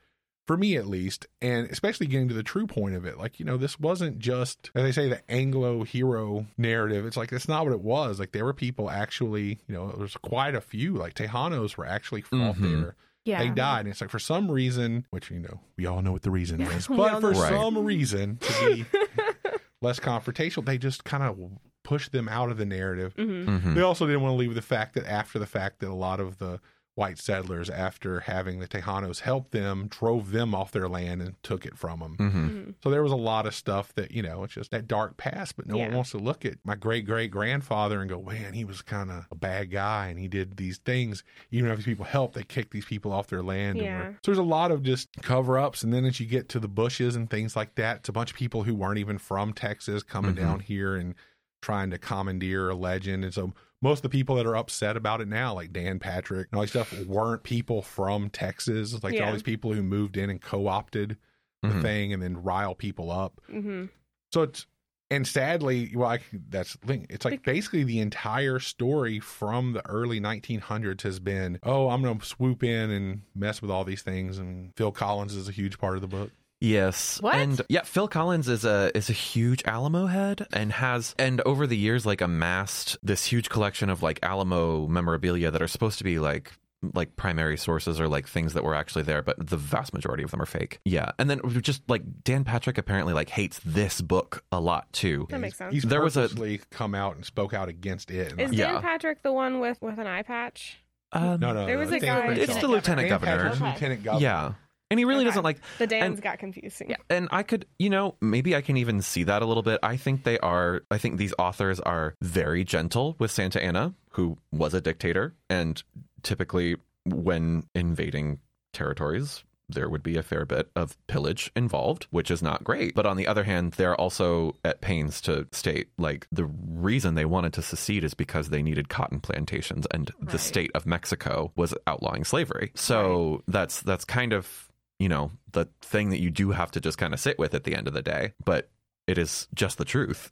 for 0.45 0.57
me 0.57 0.75
at 0.75 0.85
least, 0.88 1.25
and 1.41 1.69
especially 1.69 2.05
getting 2.07 2.27
to 2.27 2.33
the 2.33 2.43
true 2.43 2.67
point 2.67 2.95
of 2.95 3.05
it. 3.05 3.17
Like 3.17 3.39
you 3.39 3.45
know, 3.45 3.57
this 3.57 3.79
wasn't 3.79 4.19
just 4.19 4.71
as 4.75 4.83
they 4.83 4.91
say 4.91 5.07
the 5.09 5.21
Anglo 5.31 5.83
hero 5.83 6.45
narrative. 6.57 7.05
It's 7.05 7.15
like 7.17 7.29
that's 7.29 7.47
not 7.47 7.63
what 7.65 7.73
it 7.73 7.81
was. 7.81 8.19
Like 8.19 8.31
there 8.33 8.45
were 8.45 8.53
people 8.53 8.89
actually, 8.89 9.59
you 9.67 9.73
know, 9.75 9.91
there's 9.97 10.17
quite 10.17 10.55
a 10.55 10.62
few. 10.62 10.93
Like 10.95 11.13
Tejanos 11.13 11.77
were 11.77 11.85
actually 11.85 12.21
fought 12.21 12.55
Mhm. 12.57 12.62
there 12.81 12.95
Yeah. 13.25 13.39
they 13.39 13.50
died. 13.50 13.81
And 13.81 13.89
it's 13.89 14.01
like 14.01 14.09
for 14.09 14.19
some 14.19 14.51
reason, 14.51 15.05
which 15.12 15.31
you 15.31 15.39
know, 15.39 15.59
we 15.77 15.85
all 15.85 16.01
know 16.01 16.12
what 16.12 16.23
the 16.23 16.31
reason 16.31 16.59
is, 16.62 16.88
but 16.88 17.21
for. 17.21 17.31
Right. 17.31 17.50
some 17.50 17.77
reason 17.77 18.38
to 18.38 18.65
be 18.75 18.85
less 19.81 20.00
confrontational, 20.00 20.65
they 20.65 20.77
just 20.77 21.03
kind 21.03 21.23
of 21.23 21.38
pushed 21.83 22.12
them 22.13 22.29
out 22.29 22.50
of 22.50 22.57
the 22.57 22.65
narrative. 22.65 23.13
Mhm. 23.17 23.45
Mhm. 23.45 23.75
They 23.75 23.81
also 23.81 24.05
didn't 24.05 24.21
want 24.21 24.33
to 24.33 24.38
leave 24.38 24.55
the 24.55 24.62
fact 24.62 24.93
that 24.95 25.05
after 25.05 25.38
the 25.39 25.45
fact 25.45 25.79
that 25.79 25.89
a 25.89 25.93
lot 25.93 26.19
of 26.21 26.38
the 26.38 26.59
white 26.95 27.17
settlers, 27.17 27.71
after 27.71 28.19
having 28.21 28.59
the 28.59 28.67
Tejanos 28.67 29.21
help 29.21 29.50
them, 29.50 29.88
drove 29.88 30.29
them 30.31 30.53
off 30.53 30.71
their 30.71 30.88
land 30.88 31.21
and 31.23 31.41
took 31.41 31.65
it 31.65 31.75
from 31.75 32.00
them. 32.01 32.15
Mhm. 32.17 32.31
Mhm. 32.33 32.73
So 32.83 32.91
there 32.91 33.01
was 33.01 33.12
a 33.12 33.15
lot 33.15 33.47
of 33.47 33.55
stuff 33.55 33.91
that, 33.95 34.12
you 34.12 34.21
know, 34.21 34.43
it's 34.43 34.53
just 34.53 34.69
that 34.69 34.88
dark 34.88 35.17
past, 35.17 35.55
but 35.55 35.65
no 35.65 35.75
one 35.77 35.91
wants 35.93 36.12
to 36.12 36.19
look 36.19 36.45
at 36.45 36.57
my 36.63 36.75
great 36.75 37.05
great 37.07 37.31
grandfather 37.31 38.00
and 38.00 38.09
go, 38.09 38.21
man, 38.21 38.53
he 38.53 38.63
was 38.63 38.83
kind 38.83 39.09
of 39.09 39.25
a 39.31 39.35
bad 39.35 39.71
guy 39.71 40.07
and 40.07 40.19
he 40.19 40.27
did 40.27 40.57
these 40.57 40.77
things. 40.77 41.23
Even 41.50 41.71
if 41.71 41.77
these 41.77 41.85
people 41.85 42.05
helped, 42.05 42.35
they 42.35 42.43
kicked 42.43 42.71
these 42.71 42.85
people 42.85 43.12
off 43.12 43.25
their 43.27 43.41
land. 43.43 43.79
Yeah. 43.79 43.97
were- 44.09 44.12
So 44.23 44.31
there's 44.31 44.38
a 44.38 44.43
lot 44.43 44.69
of 44.69 44.83
just 44.83 45.09
cover 45.23 45.57
ups. 45.57 45.83
And 45.83 45.91
then 45.91 46.05
as 46.05 46.19
you 46.19 46.27
get 46.27 46.47
to 46.50 46.59
the 46.59 46.67
bushes 46.67 47.15
and 47.15 47.27
things 47.27 47.55
like 47.55 47.73
that, 47.75 47.97
it's 47.97 48.09
a 48.09 48.13
bunch 48.13 48.29
of 48.29 48.38
people 48.38 48.63
who 48.63 48.75
weren't 48.75 49.00
even 49.00 49.17
from 49.17 49.51
Texas 49.53 50.03
coming 50.03 50.33
Mhm. 50.33 50.38
down 50.38 50.59
here 50.59 50.95
and 50.95 51.15
trying 51.62 51.89
to 51.89 51.97
commandeer 51.97 52.69
a 52.69 52.75
legend. 52.75 53.23
And 53.23 53.33
so 53.33 53.53
most 53.83 53.99
of 53.99 54.03
the 54.03 54.09
people 54.17 54.35
that 54.37 54.45
are 54.47 54.55
upset 54.55 54.97
about 54.97 55.21
it 55.21 55.27
now, 55.27 55.53
like 55.53 55.71
Dan 55.73 55.99
Patrick 55.99 56.47
and 56.51 56.57
all 56.57 56.61
these 56.63 56.71
stuff, 56.71 56.91
weren't 56.93 57.43
people 57.43 57.81
from 57.83 58.29
Texas. 58.29 59.03
Like 59.03 59.13
Yeah. 59.15 59.25
all 59.25 59.33
these 59.33 59.43
people 59.43 59.73
who 59.73 59.83
moved 59.83 60.17
in 60.17 60.29
and 60.31 60.41
co-opted 60.41 61.17
the 61.61 61.67
Mhm. 61.69 61.81
thing 61.81 62.13
and 62.13 62.23
then 62.23 62.41
rile 62.41 62.73
people 62.75 63.11
up. 63.11 63.39
hmm 63.47 63.85
So 64.31 64.41
it's 64.43 64.65
and 65.11 65.27
sadly, 65.27 65.91
well, 65.95 66.09
I, 66.09 66.19
that's 66.49 66.73
the 66.77 66.87
thing. 66.87 67.05
It's 67.07 67.23
like 67.23 67.43
basically 67.43 67.83
the 67.83 67.99
entire 67.99 68.57
story 68.57 69.19
from 69.19 69.73
the 69.73 69.87
early 69.87 70.19
1900s 70.19 71.03
has 71.03 71.19
been, 71.19 71.59
oh, 71.61 71.89
I'm 71.89 72.01
going 72.01 72.17
to 72.17 72.25
swoop 72.25 72.63
in 72.63 72.89
and 72.89 73.21
mess 73.35 73.61
with 73.61 73.69
all 73.69 73.83
these 73.83 74.01
things, 74.01 74.39
and 74.39 74.71
Phil 74.75 74.91
Collins 74.91 75.35
is 75.35 75.47
a 75.47 75.51
huge 75.51 75.77
part 75.77 75.95
of 75.97 76.01
the 76.01 76.07
book. 76.07 76.31
Yes. 76.63 77.22
What? 77.22 77.36
And 77.36 77.62
yeah, 77.67 77.82
Phil 77.82 78.08
Collins 78.08 78.48
is 78.48 78.63
a 78.63 78.89
is 78.96 79.10
a 79.10 79.13
huge 79.13 79.63
Alamo 79.65 80.05
head 80.05 80.48
and 80.53 80.72
has 80.72 81.13
and 81.20 81.41
over 81.41 81.67
the 81.67 81.75
years 81.75 82.05
like 82.05 82.22
amassed 82.22 82.98
this 83.03 83.25
huge 83.25 83.50
collection 83.50 83.89
of 83.89 84.01
like 84.01 84.20
Alamo 84.24 84.88
memorabilia 84.88 85.51
that 85.51 85.62
are 85.62 85.67
supposed 85.67 85.98
to 85.98 86.05
be 86.05 86.20
like 86.20 86.53
like 86.93 87.15
primary 87.17 87.58
sources 87.58 88.00
or 88.00 88.08
like 88.08 88.27
things 88.29 88.53
that 88.53 88.63
were 88.63 88.75
actually 88.75 89.03
there, 89.03 89.22
but 89.22 89.36
the 89.46 89.58
vast 89.58 89.93
majority 89.93 90.24
of 90.24 90.32
them 90.32 90.41
are 90.41 90.46
fake. 90.46 90.79
Yeah. 90.86 91.12
And 91.20 91.29
then 91.29 91.41
just 91.62 91.82
like 91.89 92.01
Dan 92.24 92.46
Patrick 92.46 92.77
apparently 92.77 93.13
like 93.13 93.29
hates 93.29 93.60
this 93.65 94.00
book 94.01 94.43
a 94.51 94.60
lot 94.62 94.91
too. 94.93 95.27
That 95.32 95.39
makes 95.41 95.58
sense. 95.58 95.74
He's 95.74 95.84
There 95.84 96.01
was 96.01 96.15
a- 96.15 96.24
purposely 96.29 96.62
come 96.72 96.96
out 96.96 97.15
and 97.17 97.25
spoke 97.25 97.53
out 97.53 97.67
against 97.67 98.10
it. 98.10 98.27
Is 98.27 98.32
And 98.38 98.55
Dan 98.55 98.75
Yeah. 98.75 98.79
Patrick 98.79 99.22
the 99.22 99.34
one 99.34 99.60
with 99.60 99.82
with 99.82 99.98
an 99.98 100.08
eye 100.08 100.24
patch? 100.24 100.77
Um, 101.12 101.39
no, 101.39 101.53
no, 101.53 101.65
There 101.67 101.75
no, 101.75 101.79
was 101.84 101.91
a 101.91 102.00
guy- 102.00 102.34
It's 102.34 102.55
the 102.58 102.67
lieutenant 102.67 103.08
governor. 103.10 103.50
Lieutenant 103.51 104.03
governor. 104.03 104.22
Yeah. 104.24 104.53
And 104.93 105.00
he 105.00 105.05
really 105.05 105.21
Okay. 105.21 105.29
doesn't 105.29 105.43
like 105.43 105.57
The 105.79 105.88
Dan's 105.88 106.13
And- 106.13 106.21
got 106.21 106.38
confusing. 106.39 106.89
Yeah, 106.91 106.97
and 107.09 107.27
I 107.31 107.43
could, 107.43 107.65
you 107.79 107.89
know, 107.89 108.15
maybe 108.21 108.55
I 108.55 108.62
can 108.62 108.77
even 108.77 109.01
see 109.01 109.23
that 109.23 109.41
a 109.41 109.45
little 109.45 109.63
bit. 109.63 109.79
I 109.83 109.97
think 109.97 110.23
they 110.23 110.38
are, 110.39 110.83
I 110.91 110.97
think 111.00 111.17
these 111.17 111.33
authors 111.39 111.79
are 111.79 112.15
very 112.21 112.63
gentle 112.63 113.15
with 113.19 113.31
Santa 113.31 113.62
Anna, 113.62 113.93
who 114.12 114.38
was 114.51 114.73
a 114.75 114.81
dictator, 114.81 115.33
and 115.50 115.81
typically 116.21 116.75
when 117.05 117.63
invading 117.75 118.39
territories, 118.71 119.43
there 119.69 119.88
would 119.89 120.03
be 120.03 120.17
a 120.17 120.23
fair 120.23 120.45
bit 120.45 120.69
of 120.75 120.97
pillage 121.07 121.50
involved, 121.55 122.05
which 122.12 122.29
is 122.29 122.43
not 122.43 122.63
great. 122.63 122.93
But 122.93 123.05
on 123.05 123.15
the 123.17 123.27
other 123.27 123.43
hand, 123.45 123.73
they're 123.73 123.95
also 123.95 124.55
at 124.63 124.81
pains 124.81 125.21
to 125.21 125.47
state 125.51 125.88
like 125.97 126.27
the 126.31 126.45
reason 126.45 127.15
they 127.15 127.25
wanted 127.25 127.53
to 127.53 127.62
secede 127.62 128.03
is 128.03 128.13
because 128.13 128.50
they 128.50 128.62
needed 128.62 128.89
cotton 128.89 129.19
plantations 129.21 129.88
and 129.91 130.12
the 130.21 130.38
state 130.38 130.69
of 130.75 130.85
Mexico 130.85 131.51
was 131.55 131.73
outlawing 131.88 132.23
slavery. 132.25 132.71
So 132.75 133.41
that's 133.47 133.81
that's 133.81 134.03
kind 134.05 134.33
of 134.33 134.62
you 135.00 135.09
know 135.09 135.31
the 135.51 135.65
thing 135.81 136.09
that 136.09 136.19
you 136.21 136.29
do 136.29 136.51
have 136.51 136.71
to 136.71 136.79
just 136.81 136.97
kind 136.97 137.13
of 137.13 137.19
sit 137.19 137.38
with 137.39 137.53
at 137.53 137.63
the 137.63 137.75
end 137.75 137.88
of 137.88 137.93
the 137.93 138.01
day 138.01 138.33
but 138.45 138.69
it 139.07 139.17
is 139.17 139.47
just 139.53 139.77
the 139.77 139.85
truth 139.85 140.29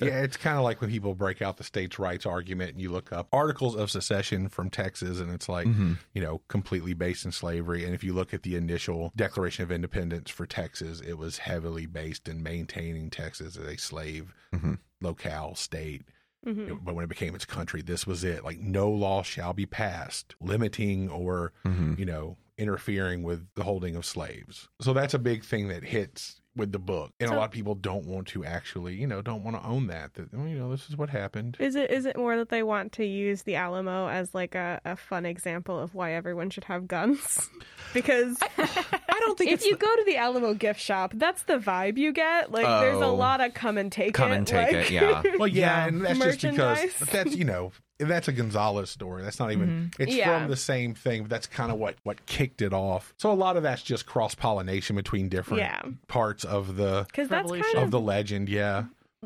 Yeah, 0.00 0.22
it's 0.22 0.36
kind 0.36 0.56
of 0.56 0.64
like 0.64 0.80
when 0.80 0.90
people 0.90 1.14
break 1.14 1.42
out 1.42 1.56
the 1.58 1.64
states' 1.64 1.98
rights 1.98 2.24
argument 2.26 2.72
and 2.72 2.80
you 2.80 2.90
look 2.90 3.12
up 3.12 3.28
articles 3.32 3.74
of 3.76 3.90
secession 3.90 4.48
from 4.48 4.70
Texas, 4.70 5.20
and 5.20 5.30
it's 5.30 5.48
like, 5.48 5.66
Mhm. 5.66 5.98
you 6.14 6.22
know, 6.22 6.40
completely 6.48 6.92
based 6.94 7.24
in 7.24 7.32
slavery. 7.32 7.84
And 7.84 7.94
if 7.94 8.04
you 8.04 8.12
look 8.12 8.32
at 8.34 8.42
the 8.42 8.56
initial 8.56 9.12
Declaration 9.16 9.62
of 9.62 9.72
Independence 9.72 10.30
for 10.30 10.46
Texas, 10.46 11.00
it 11.00 11.14
was 11.14 11.38
heavily 11.38 11.86
based 11.86 12.28
in 12.28 12.42
maintaining 12.42 13.10
Texas 13.10 13.56
as 13.56 13.66
a 13.66 13.76
slave 13.76 14.34
Mhm. 14.54 14.78
locale 15.00 15.54
state. 15.54 16.02
hmm 16.44 16.74
But 16.82 16.94
when 16.94 17.04
it 17.04 17.08
became 17.08 17.34
its 17.34 17.44
country, 17.46 17.82
this 17.82 18.06
was 18.06 18.22
it. 18.22 18.44
Like, 18.44 18.60
no 18.60 18.88
law 18.90 19.22
shall 19.22 19.52
be 19.52 19.66
passed 19.66 20.34
limiting 20.40 21.08
or, 21.10 21.52
Mhm. 21.64 21.98
you 21.98 22.04
know, 22.06 22.36
interfering 22.58 23.22
with 23.22 23.46
the 23.54 23.62
holding 23.64 23.96
of 23.96 24.04
slaves. 24.04 24.68
So 24.80 24.92
that's 24.92 25.14
a 25.14 25.18
big 25.18 25.44
thing 25.44 25.68
that 25.68 25.84
hits 25.84 26.40
with 26.54 26.72
the 26.72 26.78
book. 26.78 27.12
And 27.20 27.30
a 27.30 27.34
lot 27.36 27.44
of 27.44 27.50
people 27.50 27.74
don't 27.74 28.06
want 28.06 28.28
to 28.28 28.42
actually, 28.42 28.94
you 28.94 29.06
know, 29.06 29.20
don't 29.20 29.44
want 29.44 29.60
to 29.62 29.68
own 29.68 29.88
that. 29.88 30.14
That, 30.14 30.30
oh, 30.34 30.46
you 30.46 30.58
know, 30.58 30.70
this 30.70 30.88
is 30.88 30.96
what 30.96 31.10
happened. 31.10 31.58
Is 31.60 31.76
it 31.76 31.90
is 31.90 32.06
it 32.06 32.16
more 32.16 32.34
that 32.38 32.48
they 32.48 32.62
want 32.62 32.92
to 32.92 33.04
use 33.04 33.42
the 33.42 33.56
Alamo 33.56 34.08
as 34.08 34.34
like 34.34 34.54
a, 34.54 34.80
a 34.86 34.96
fun 34.96 35.26
example 35.26 35.78
of 35.78 35.94
why 35.94 36.12
everyone 36.14 36.48
should 36.48 36.64
have 36.64 36.88
guns? 36.88 37.50
because 37.94 38.38
i 38.58 39.18
don't 39.20 39.36
think 39.38 39.50
if 39.52 39.58
it's 39.60 39.66
you 39.66 39.76
go 39.76 39.94
to 39.96 40.04
the 40.06 40.16
Alamo 40.16 40.54
gift 40.54 40.80
shop, 40.80 41.12
that's 41.16 41.42
the 41.42 41.58
vibe 41.58 41.98
you 41.98 42.10
get. 42.12 42.50
Like 42.50 42.64
there's 42.64 43.00
a 43.00 43.04
Oh. 43.04 43.14
lot 43.14 43.42
of 43.42 43.52
come 43.52 43.76
and 43.76 43.92
take 43.92 44.14
come 44.14 44.28
it. 44.28 44.30
Come 44.30 44.38
and 44.38 44.46
take 44.46 44.72
like- 44.72 44.86
it 44.86 44.90
yeah 44.92 45.22
Well, 45.38 45.48
yeah, 45.48 45.84
Yeah. 45.84 45.86
and 45.88 46.04
that's 46.06 46.18
just 46.18 46.40
because 46.40 46.96
that's, 47.12 47.36
you 47.36 47.44
know, 47.44 47.72
that's 47.98 48.28
a 48.28 48.32
Gonzales 48.32 48.90
story. 48.90 49.22
That's 49.22 49.38
not 49.38 49.52
even, 49.52 49.68
mm-hmm. 49.90 50.02
it's 50.02 50.14
Yeah. 50.14 50.40
from 50.40 50.50
the 50.50 50.56
same 50.56 50.94
thing, 50.94 51.22
but 51.22 51.30
that's 51.30 51.46
kind 51.46 51.72
of 51.72 51.78
what, 51.78 51.96
what 52.02 52.24
kicked 52.26 52.60
it 52.62 52.72
off. 52.72 53.14
So 53.16 53.30
a 53.30 53.34
lot 53.34 53.56
of 53.56 53.62
that's 53.62 53.82
just 53.82 54.04
cross 54.06 54.34
pollination 54.34 54.96
between 54.96 55.28
different 55.28 55.60
Yeah. 55.62 55.80
parts 56.08 56.44
of 56.44 56.76
the, 56.76 57.04
Because 57.08 57.28
that's 57.28 57.50
kind 57.50 57.64
of 57.76 57.82
of 57.84 57.90
the 57.90 58.00
legend. 58.00 58.48
Yeah. 58.48 58.84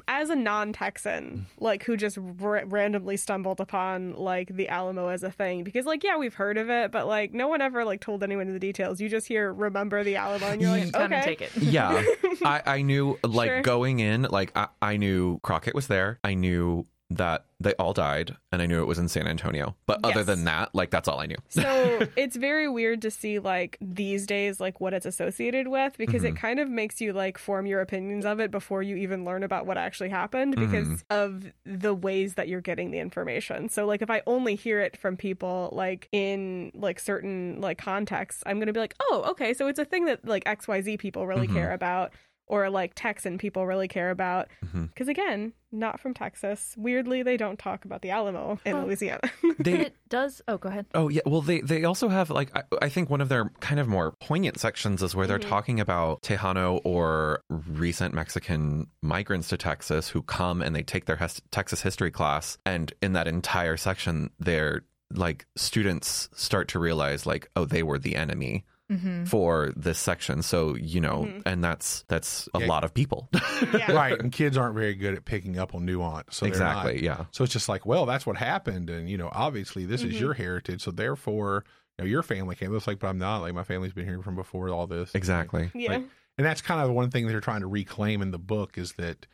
as 0.09 0.31
a 0.31 0.37
non-Texan, 0.37 1.47
like 1.59 1.83
who 1.85 1.97
just 1.97 2.17
ra- 2.21 2.63
randomly 2.65 3.17
stumbled 3.17 3.61
upon 3.61 4.15
like 4.15 4.55
the 4.55 4.69
Alamo 4.69 5.09
as 5.09 5.23
a 5.23 5.31
thing. 5.31 5.65
Because 5.65 5.85
like 5.85 6.03
yeah, 6.05 6.17
we've 6.17 6.35
heard 6.35 6.57
of 6.57 6.71
it, 6.71 6.91
but 6.93 7.07
like 7.07 7.35
no 7.35 7.49
one 7.49 7.61
ever 7.61 7.85
like 7.85 8.01
told 8.01 8.23
anyone 8.23 8.51
the 8.53 8.59
details. 8.61 9.01
You 9.01 9.09
just 9.09 9.27
hear 9.27 9.53
remember 9.53 10.03
the 10.05 10.17
Alamo, 10.17 10.47
and 10.47 10.61
you're 10.63 10.71
like 10.71 10.93
Come 10.93 11.03
okay, 11.13 11.15
and 11.17 11.25
take 11.25 11.43
it. 11.43 11.51
yeah 11.57 12.03
i 12.45 12.63
i 12.67 12.83
knew 12.83 13.19
like 13.25 13.49
Sure. 13.51 13.63
going 13.63 13.99
in 13.99 14.23
like 14.23 14.57
I, 14.57 14.69
I 14.81 14.97
knew 14.97 15.39
crockett 15.43 15.75
was 15.75 15.89
there 15.89 16.19
i 16.25 16.35
knew 16.35 16.87
that 17.11 17.45
they 17.59 17.75
all 17.75 17.93
died 17.93 18.37
and 18.53 18.63
i 18.63 18.67
knew 18.67 18.81
it 18.81 18.87
was 18.87 18.99
in 18.99 19.09
san 19.09 19.27
antonio. 19.27 19.75
But 19.87 20.01
other 20.05 20.23
than 20.25 20.45
that 20.45 20.73
like 20.75 20.91
that's 20.91 21.09
all 21.09 21.19
i 21.21 21.27
knew. 21.27 21.37
So 21.49 22.07
it's 22.17 22.37
very 22.37 22.69
weird 22.69 23.03
to 23.03 23.11
see 23.11 23.39
like 23.41 23.77
these 23.81 24.27
days 24.27 24.61
like 24.61 24.81
what 24.81 24.95
it's 24.95 25.07
associated 25.07 25.69
with 25.69 25.99
because 25.99 26.23
it 26.25 26.37
kind 26.37 26.61
of 26.61 26.69
makes 26.71 27.01
you 27.01 27.13
like 27.13 27.37
form 27.37 27.67
your 27.67 27.81
opinions 27.81 28.25
of 28.25 28.39
it 28.41 28.51
before 28.51 28.83
you 28.83 28.97
even 28.97 29.25
learn 29.25 29.43
about 29.43 29.67
what 29.67 29.77
actually 29.77 30.09
happened 30.11 30.55
because 30.57 31.05
of 31.11 31.51
the 31.65 31.93
ways 31.95 32.35
that 32.35 32.47
you're 32.49 32.61
getting 32.61 32.91
the 32.93 32.99
information. 33.01 33.69
So 33.69 33.87
like 33.87 34.03
if 34.03 34.11
i 34.11 34.23
only 34.27 34.55
hear 34.55 34.81
it 34.81 34.97
from 34.97 35.17
people 35.17 35.71
like 35.73 36.09
in 36.13 36.71
like 36.75 37.01
certain 37.01 37.61
like 37.61 37.79
contexts 37.79 38.43
i'm 38.47 38.59
gonna 38.61 38.73
be 38.73 38.81
like 38.81 38.95
oh 39.03 39.25
okay 39.31 39.53
so 39.53 39.67
it's 39.67 39.79
a 39.79 39.85
thing 39.85 40.05
that 40.05 40.25
like 40.25 40.45
xyz 40.45 40.99
people 40.99 41.27
really 41.27 41.49
Mhm. 41.49 41.55
care 41.55 41.73
about 41.73 42.13
or 42.51 42.69
like 42.69 42.93
texan 42.95 43.39
people 43.39 43.65
really 43.67 43.89
care 43.89 44.11
about 44.11 44.49
because 44.73 45.09
again 45.09 45.53
not 45.73 46.01
from 46.01 46.13
texas 46.13 46.75
weirdly 46.77 47.23
they 47.23 47.37
don't 47.37 47.59
talk 47.59 47.85
about 47.85 48.03
the 48.03 48.11
alamo 48.11 48.59
in 48.67 48.77
Well, 48.77 48.87
louisiana 48.87 49.21
they 49.59 49.81
it 49.81 49.97
does. 50.09 50.43
Oh, 50.49 50.59
go 50.59 50.69
ahead. 50.69 50.87
Oh 50.93 51.09
yeah, 51.09 51.21
well 51.25 51.41
they 51.43 51.61
they 51.61 51.85
also 51.85 52.09
have 52.09 52.29
like 52.31 52.51
I, 52.57 52.63
I 52.83 52.89
think 52.89 53.09
one 53.09 53.21
of 53.21 53.29
their 53.29 53.49
kind 53.61 53.79
of 53.79 53.87
more 53.87 54.11
poignant 54.21 54.59
sections 54.59 55.03
is 55.03 55.15
where 55.15 55.29
they're 55.29 55.39
Mhm. 55.39 55.49
talking 55.49 55.79
about 55.81 56.23
Tejano 56.23 56.81
or 56.85 57.43
recent 57.49 58.13
Mexican 58.13 58.89
migrants 59.03 59.47
to 59.51 59.57
Texas 59.57 60.09
who 60.09 60.23
come 60.23 60.61
and 60.63 60.75
they 60.75 60.83
take 60.83 61.05
their 61.07 61.15
hes- 61.17 61.41
Texas 61.53 61.83
history 61.83 62.11
class, 62.11 62.59
and 62.67 62.93
in 63.01 63.13
that 63.13 63.29
entire 63.29 63.77
section, 63.77 64.31
they're 64.41 64.83
like 65.15 65.47
students 65.57 66.29
start 66.35 66.67
to 66.69 66.79
realize 66.81 67.27
like 67.27 67.49
oh 67.55 67.65
they 67.65 67.83
were 67.85 67.99
the 67.99 68.17
enemy 68.17 68.65
Mm-hmm. 68.91 69.25
for 69.27 69.73
this 69.77 69.99
section 70.01 70.43
so 70.43 70.75
you 70.75 71.01
know 71.01 71.25
Mhm. 71.25 71.43
and 71.47 71.63
that's 71.63 72.03
that's 72.09 72.49
a 72.55 72.61
Yeah. 72.61 72.67
lot 72.67 72.83
of 72.83 72.93
people 72.93 73.29
Yeah. 73.73 73.93
right. 73.93 74.19
And 74.19 74.33
kids 74.33 74.57
aren't 74.57 74.75
very 74.75 74.95
good 74.95 75.15
at 75.15 75.25
picking 75.25 75.59
up 75.59 75.75
on 75.77 75.85
nuance. 75.85 76.37
So 76.37 76.47
they're 76.47 76.59
not- 76.59 76.87
exactly 76.87 77.05
yeah 77.05 77.27
So 77.31 77.45
it's 77.45 77.53
just 77.53 77.69
like, 77.69 77.87
well, 77.87 78.05
that's 78.07 78.27
what 78.27 78.37
happened, 78.37 78.91
and 78.91 79.09
you 79.09 79.17
know, 79.17 79.29
obviously 79.33 79.85
this 79.87 80.03
is 80.03 80.15
Mhm. 80.15 80.21
your 80.21 80.35
heritage, 80.35 80.83
so 80.83 80.91
therefore, 80.91 81.65
you 81.99 82.05
know, 82.05 82.09
your 82.11 82.23
family 82.25 82.57
came. 82.57 82.75
It's 82.75 82.87
like, 82.87 82.99
but 82.99 83.07
I'm 83.09 83.19
not. 83.19 83.43
Like 83.43 83.55
my 83.55 83.63
family's 83.65 83.93
been 83.93 84.07
here 84.07 84.21
from 84.23 84.35
before 84.35 84.69
all 84.71 84.87
this. 84.87 85.15
exactly 85.15 85.71
yeah 85.75 85.93
Like, 85.93 86.05
and 86.39 86.47
that's 86.47 86.61
kind 86.63 86.81
of 86.81 86.87
the 86.89 86.93
one 86.95 87.11
thing 87.11 87.27
they're 87.27 87.41
trying 87.41 87.61
to 87.61 87.67
reclaim 87.69 88.23
in 88.23 88.31
the 88.33 88.39
book 88.39 88.77
is 88.79 88.93
that, 88.95 89.27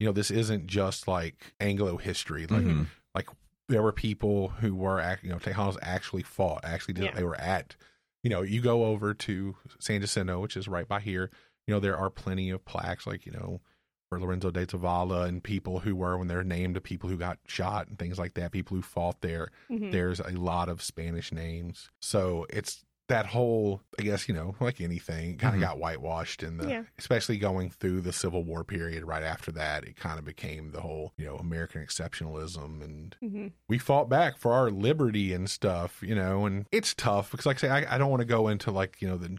you 0.00 0.06
know, 0.06 0.12
this 0.12 0.30
isn't 0.30 0.66
just 0.66 1.06
like 1.06 1.52
Anglo 1.60 1.98
history. 1.98 2.46
Like, 2.46 2.64
Mhm. 2.64 2.86
like 3.14 3.28
there 3.68 3.82
were 3.82 3.92
people 3.92 4.48
who 4.48 4.74
were, 4.74 4.98
act, 4.98 5.22
you 5.24 5.30
know, 5.30 5.38
Tejanos 5.38 5.76
actually 5.82 6.22
fought. 6.22 6.64
Actually, 6.64 6.94
did, 6.94 7.04
Yeah. 7.04 7.14
they 7.14 7.22
were 7.24 7.36
at. 7.40 7.76
You 8.24 8.30
know, 8.30 8.42
you 8.42 8.60
go 8.60 8.86
over 8.86 9.14
to 9.14 9.54
San 9.78 10.00
Jacinto, 10.00 10.40
which 10.40 10.56
is 10.56 10.66
right 10.66 10.88
by 10.88 10.98
here. 10.98 11.30
You 11.66 11.74
know, 11.74 11.78
there 11.80 11.96
are 11.96 12.10
plenty 12.10 12.50
of 12.50 12.64
plaques, 12.64 13.06
like 13.06 13.26
you 13.26 13.32
know, 13.32 13.60
for 14.08 14.18
Lorenzo 14.18 14.50
de 14.50 14.66
Zavala 14.66 15.28
and 15.28 15.44
people 15.44 15.80
who 15.80 15.94
were 15.94 16.16
when 16.18 16.26
they're 16.26 16.42
named 16.42 16.74
to 16.74 16.80
people 16.80 17.08
who 17.10 17.18
got 17.18 17.38
shot 17.46 17.86
and 17.86 17.98
things 17.98 18.18
like 18.18 18.34
that. 18.34 18.50
People 18.50 18.76
who 18.76 18.82
fought 18.82 19.20
there. 19.20 19.50
Mhm. 19.70 19.92
There's 19.92 20.20
a 20.20 20.30
lot 20.30 20.68
of 20.68 20.82
Spanish 20.82 21.32
names, 21.32 21.90
so 22.00 22.46
it's 22.50 22.82
that 23.08 23.26
whole, 23.26 23.82
I 23.98 24.02
guess, 24.02 24.28
you 24.28 24.34
know, 24.34 24.54
like 24.60 24.80
anything, 24.80 25.36
kind 25.36 25.54
of 25.54 25.58
Mhm. 25.60 25.64
got 25.64 25.78
whitewashed 25.78 26.42
in 26.42 26.56
the, 26.56 26.68
Yeah. 26.68 26.82
especially 26.98 27.36
going 27.36 27.68
through 27.68 28.00
the 28.00 28.14
Civil 28.14 28.44
War 28.44 28.64
period. 28.64 29.04
Right 29.04 29.22
after 29.22 29.52
that, 29.52 29.84
it 29.84 29.96
kind 29.96 30.18
of 30.18 30.24
became 30.24 30.70
the 30.72 30.80
whole, 30.80 31.12
you 31.18 31.26
know, 31.26 31.36
American 31.36 31.84
exceptionalism, 31.84 32.82
and 32.82 33.14
Mhm. 33.22 33.52
we 33.68 33.76
fought 33.76 34.08
back 34.08 34.38
for 34.38 34.52
our 34.54 34.70
liberty 34.70 35.34
and 35.34 35.50
stuff, 35.50 36.02
you 36.02 36.14
know. 36.14 36.46
And 36.46 36.66
it's 36.72 36.94
tough 36.94 37.30
because, 37.30 37.44
like 37.44 37.58
I 37.58 37.60
say, 37.60 37.68
I, 37.68 37.96
I 37.96 37.98
don't 37.98 38.10
want 38.10 38.20
to 38.22 38.26
go 38.26 38.48
into 38.48 38.70
like 38.70 39.02
you 39.02 39.08
know 39.08 39.18
the 39.18 39.36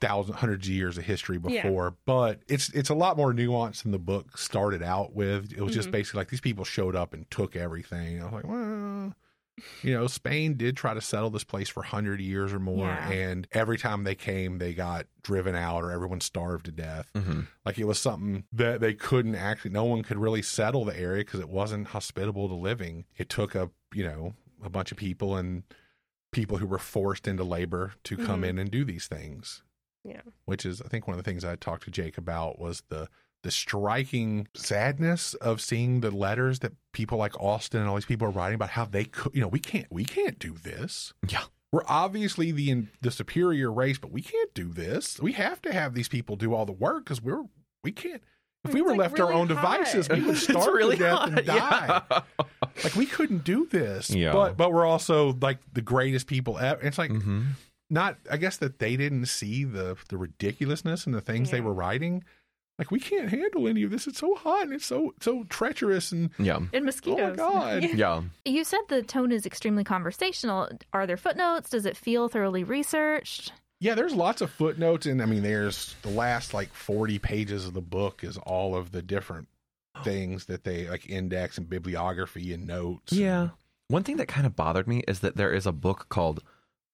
thousand 0.00 0.34
hundreds 0.34 0.40
hundreds 0.40 0.68
of 0.68 0.74
years 0.74 0.98
of 0.98 1.04
history 1.04 1.38
Yeah. 1.42 1.62
before 1.62 1.96
but 2.04 2.40
it's 2.48 2.68
it's 2.70 2.90
a 2.90 2.94
lot 2.94 3.16
more 3.16 3.32
nuanced 3.32 3.84
than 3.84 3.92
the 3.92 3.98
book 3.98 4.36
started 4.36 4.82
out 4.82 5.14
with 5.14 5.52
it 5.52 5.62
was 5.62 5.72
just 5.72 5.88
Mhm. 5.88 5.92
basically 5.92 6.18
like 6.18 6.28
these 6.28 6.40
people 6.42 6.64
showed 6.64 6.94
up 6.96 7.14
and 7.14 7.30
took 7.30 7.54
everything 7.56 8.20
i 8.20 8.24
was 8.24 8.32
like 8.32 8.44
well 8.46 9.14
you 9.82 9.92
know, 9.94 10.06
Spain 10.06 10.56
did 10.56 10.76
try 10.76 10.94
to 10.94 11.00
settle 11.00 11.30
this 11.30 11.44
place 11.44 11.68
for 11.68 11.80
100 11.80 12.20
years 12.20 12.52
or 12.52 12.58
more. 12.58 12.86
Yeah. 12.86 13.08
And 13.10 13.46
every 13.52 13.78
time 13.78 14.04
they 14.04 14.14
came, 14.14 14.58
they 14.58 14.74
got 14.74 15.06
driven 15.22 15.54
out 15.54 15.84
or 15.84 15.90
everyone 15.92 16.20
starved 16.20 16.66
to 16.66 16.72
death. 16.72 17.08
hmm 17.14 17.42
Like 17.64 17.78
it 17.78 17.84
was 17.86 17.98
something 17.98 18.44
that 18.52 18.80
they 18.80 18.94
couldn't 18.94 19.36
actually, 19.36 19.70
no 19.70 19.84
one 19.84 20.02
could 20.02 20.18
really 20.18 20.42
settle 20.42 20.84
the 20.84 20.98
area 20.98 21.24
because 21.24 21.40
it 21.40 21.48
wasn't 21.48 21.88
hospitable 21.88 22.48
to 22.48 22.54
living. 22.54 23.04
It 23.16 23.28
took 23.28 23.54
a, 23.54 23.70
you 23.94 24.04
know, 24.04 24.34
a 24.62 24.68
bunch 24.70 24.90
of 24.90 24.98
people 24.98 25.36
and 25.36 25.62
people 26.32 26.58
who 26.58 26.66
were 26.66 26.78
forced 26.78 27.28
into 27.28 27.44
labor 27.44 27.92
to 28.04 28.16
come 28.16 28.42
Mhm. 28.42 28.48
in 28.48 28.58
and 28.58 28.70
do 28.70 28.84
these 28.84 29.06
things. 29.06 29.62
Yeah. 30.02 30.22
Which 30.46 30.66
is, 30.66 30.82
I 30.82 30.88
think, 30.88 31.06
one 31.06 31.16
of 31.16 31.22
the 31.24 31.30
things 31.30 31.44
I 31.44 31.54
talked 31.56 31.84
to 31.84 31.90
Jake 31.90 32.18
about 32.18 32.58
was 32.58 32.82
the 32.88 33.08
the 33.44 33.50
striking 33.50 34.48
sadness 34.54 35.34
of 35.34 35.60
seeing 35.60 36.00
the 36.00 36.10
letters 36.10 36.60
that 36.60 36.72
people 36.92 37.18
like 37.18 37.38
Austin 37.40 37.80
and 37.80 37.88
all 37.90 37.94
these 37.94 38.06
people 38.06 38.26
are 38.26 38.30
writing 38.30 38.54
about 38.54 38.70
how 38.70 38.86
they 38.86 39.04
could, 39.04 39.34
you 39.34 39.42
know, 39.42 39.48
we 39.48 39.60
can't, 39.60 39.86
we 39.90 40.04
can't 40.04 40.38
do 40.38 40.54
this. 40.54 41.12
Yeah. 41.28 41.42
We're 41.70 41.84
obviously 41.86 42.52
the 42.52 42.86
the 43.02 43.10
superior 43.10 43.70
race, 43.70 43.98
but 43.98 44.10
we 44.12 44.22
can't 44.22 44.54
do 44.54 44.72
this. 44.72 45.20
We 45.20 45.32
have 45.32 45.60
to 45.62 45.72
have 45.72 45.92
these 45.92 46.08
people 46.08 46.36
do 46.36 46.54
all 46.54 46.64
the 46.64 46.72
work 46.72 47.04
because 47.04 47.20
we're 47.20 47.42
we 47.82 47.92
can't. 47.92 48.22
If 48.64 48.72
we 48.72 48.80
It's, 48.80 48.84
were 48.86 48.92
like, 48.92 48.98
left 49.00 49.16
to 49.16 49.22
our 49.24 49.28
really 49.28 49.40
own 49.42 49.48
devices, 49.48 50.08
we 50.08 50.22
would 50.22 50.38
starve 50.38 50.72
really 50.72 50.96
to 50.96 51.02
death 51.02 51.18
hot, 51.18 51.28
and 51.28 51.46
die. 51.46 52.02
yeah. 52.08 52.20
Like 52.82 52.94
we 52.96 53.04
couldn't 53.06 53.44
do 53.44 53.66
this. 53.66 54.08
Yeah. 54.08 54.32
But 54.32 54.56
but 54.56 54.72
we're 54.72 54.86
also 54.86 55.36
like 55.42 55.58
the 55.72 55.82
greatest 55.82 56.26
people 56.28 56.58
ever. 56.58 56.80
It's 56.82 56.96
like 56.98 57.10
hmm 57.10 57.42
not 57.90 58.16
I 58.30 58.38
guess 58.38 58.56
that 58.58 58.78
they 58.78 58.96
didn't 58.96 59.26
see 59.26 59.64
the 59.64 59.96
the 60.08 60.16
ridiculousness 60.16 61.04
and 61.06 61.14
the 61.14 61.20
things 61.20 61.50
they 61.50 61.60
were 61.60 61.74
writing. 61.74 62.24
Like 62.78 62.90
we 62.90 62.98
can't 62.98 63.28
handle 63.30 63.68
any 63.68 63.82
of 63.84 63.90
this. 63.90 64.06
It's 64.06 64.18
so 64.18 64.34
hot 64.34 64.64
and 64.64 64.72
it's 64.72 64.86
so 64.86 65.14
so 65.20 65.44
treacherous 65.44 66.10
and 66.12 66.30
Yeah. 66.38 66.58
And 66.72 66.84
mosquitoes. 66.84 67.38
oh 67.40 67.54
my 67.54 67.80
god. 67.80 67.90
Yeah. 67.94 68.22
You 68.44 68.64
said 68.64 68.80
the 68.88 69.02
tone 69.02 69.30
is 69.32 69.46
extremely 69.46 69.84
conversational. 69.84 70.68
Are 70.92 71.06
there 71.06 71.16
footnotes? 71.16 71.70
Does 71.70 71.86
it 71.86 71.96
feel 71.96 72.28
thoroughly 72.28 72.64
researched? 72.64 73.52
Yeah, 73.80 73.94
there's 73.94 74.14
lots 74.14 74.40
of 74.40 74.50
footnotes 74.50 75.06
and 75.06 75.22
I 75.22 75.26
mean 75.26 75.42
there's 75.42 75.94
the 76.02 76.10
last 76.10 76.52
like 76.54 76.72
40 76.72 77.18
pages 77.20 77.66
of 77.66 77.74
the 77.74 77.80
book 77.80 78.24
is 78.24 78.36
all 78.38 78.74
of 78.76 78.90
the 78.92 79.02
different 79.02 79.46
things 80.02 80.46
that 80.46 80.64
they 80.64 80.88
like 80.88 81.08
index 81.08 81.58
and 81.58 81.68
bibliography 81.68 82.52
and 82.52 82.66
notes. 82.66 83.12
Yeah. 83.12 83.50
One 83.88 84.02
thing 84.02 84.16
that 84.16 84.26
kind 84.26 84.46
of 84.46 84.56
bothered 84.56 84.88
me 84.88 85.04
is 85.06 85.20
that 85.20 85.36
there 85.36 85.52
is 85.52 85.66
a 85.66 85.72
book 85.72 86.06
called 86.08 86.42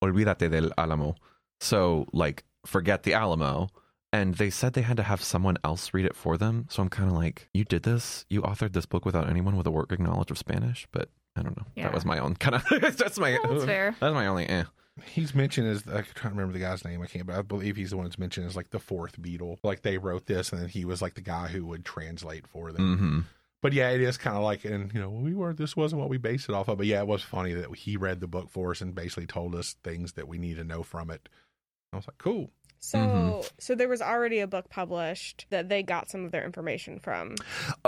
Olvídate 0.05 0.51
del 0.51 0.73
Alamo. 0.77 1.15
So, 1.61 2.07
like, 2.13 2.45
forget 2.67 3.05
the 3.05 3.15
Alamo. 3.15 3.69
And 4.13 4.35
they 4.35 4.51
said 4.51 4.73
they 4.73 4.83
had 4.83 4.97
to 4.97 5.05
have 5.05 5.23
someone 5.23 5.57
else 5.63 5.95
read 5.95 6.05
it 6.05 6.17
for 6.17 6.37
them. 6.37 6.67
So 6.69 6.83
I'm 6.83 6.89
kind 6.89 7.09
of 7.09 7.17
like, 7.17 7.49
you 7.55 7.65
did 7.65 7.85
this? 7.85 8.25
You 8.29 8.43
authored 8.43 8.73
this 8.73 8.87
book 8.87 9.05
without 9.05 9.29
anyone 9.29 9.57
with 9.57 9.67
a 9.67 9.71
working 9.71 10.03
knowledge 10.03 10.33
of 10.33 10.39
Spanish? 10.39 10.89
But 10.91 11.11
I 11.37 11.43
don't 11.43 11.57
know. 11.57 11.67
Yeah. 11.77 11.85
That 11.85 11.95
was 11.95 12.05
my 12.05 12.19
own 12.19 12.35
kind 12.35 12.57
of. 12.57 12.65
that's 12.97 13.19
my. 13.19 13.39
Well, 13.43 13.53
that's 13.55 13.65
fair. 13.67 13.95
That's 14.01 14.15
my 14.15 14.27
only. 14.27 14.49
Eh. 14.49 14.65
He's 15.05 15.35
mentioned 15.35 15.69
as 15.69 15.87
I 15.87 16.03
can't 16.03 16.35
remember 16.35 16.53
the 16.53 16.59
guy's 16.59 16.85
name. 16.85 17.01
I 17.01 17.07
can't, 17.07 17.27
but 17.27 17.37
I 17.37 17.43
believe 17.43 17.77
he's 17.77 17.91
the 17.91 17.97
one 17.97 18.05
that's 18.07 18.19
mentioned 18.19 18.47
as 18.47 18.57
like 18.57 18.71
the 18.71 18.81
fourth 18.81 19.21
Beatle. 19.21 19.59
Like 19.63 19.83
they 19.83 19.97
wrote 19.97 20.27
this, 20.27 20.51
and 20.53 20.61
then 20.61 20.69
he 20.69 20.85
was 20.85 21.01
like 21.01 21.15
the 21.15 21.21
guy 21.21 21.47
who 21.47 21.65
would 21.67 21.85
translate 21.85 22.47
for 22.49 22.73
them. 22.73 22.99
hmm 22.99 23.21
But 23.63 23.73
yeah, 23.73 23.91
it 23.91 24.01
is 24.01 24.19
kind 24.19 24.37
of 24.37 24.43
like, 24.43 24.65
and 24.65 24.93
you 24.93 25.01
know, 25.01 25.09
we 25.09 25.35
were 25.35 25.55
this 25.55 25.77
wasn't 25.77 26.01
what 26.01 26.11
we 26.11 26.19
based 26.19 26.49
it 26.49 26.55
off 26.55 26.69
of. 26.69 26.79
But 26.79 26.87
yeah, 26.87 27.01
it 27.01 27.07
was 27.07 27.23
funny 27.23 27.55
that 27.55 27.75
he 27.77 27.97
read 27.97 28.21
the 28.21 28.27
book 28.27 28.51
for 28.51 28.73
us 28.73 28.81
and 28.81 28.95
basically 28.95 29.27
told 29.27 29.55
us 29.55 29.77
things 29.85 30.15
that 30.15 30.29
we 30.29 30.37
need 30.37 30.57
to 30.57 30.65
know 30.65 30.83
from 30.83 31.11
it. 31.11 31.29
I 31.93 31.97
was 31.97 32.07
like, 32.07 32.19
cool. 32.19 32.51
So, 32.81 32.99
Mhm. 32.99 33.51
so 33.59 33.75
there 33.75 33.89
was 33.89 34.01
already 34.01 34.41
a 34.41 34.47
book 34.47 34.71
published 34.71 35.47
that 35.51 35.69
they 35.69 35.83
got 35.83 36.11
some 36.11 36.25
of 36.25 36.33
their 36.33 36.45
information 36.45 36.99
from. 36.99 37.37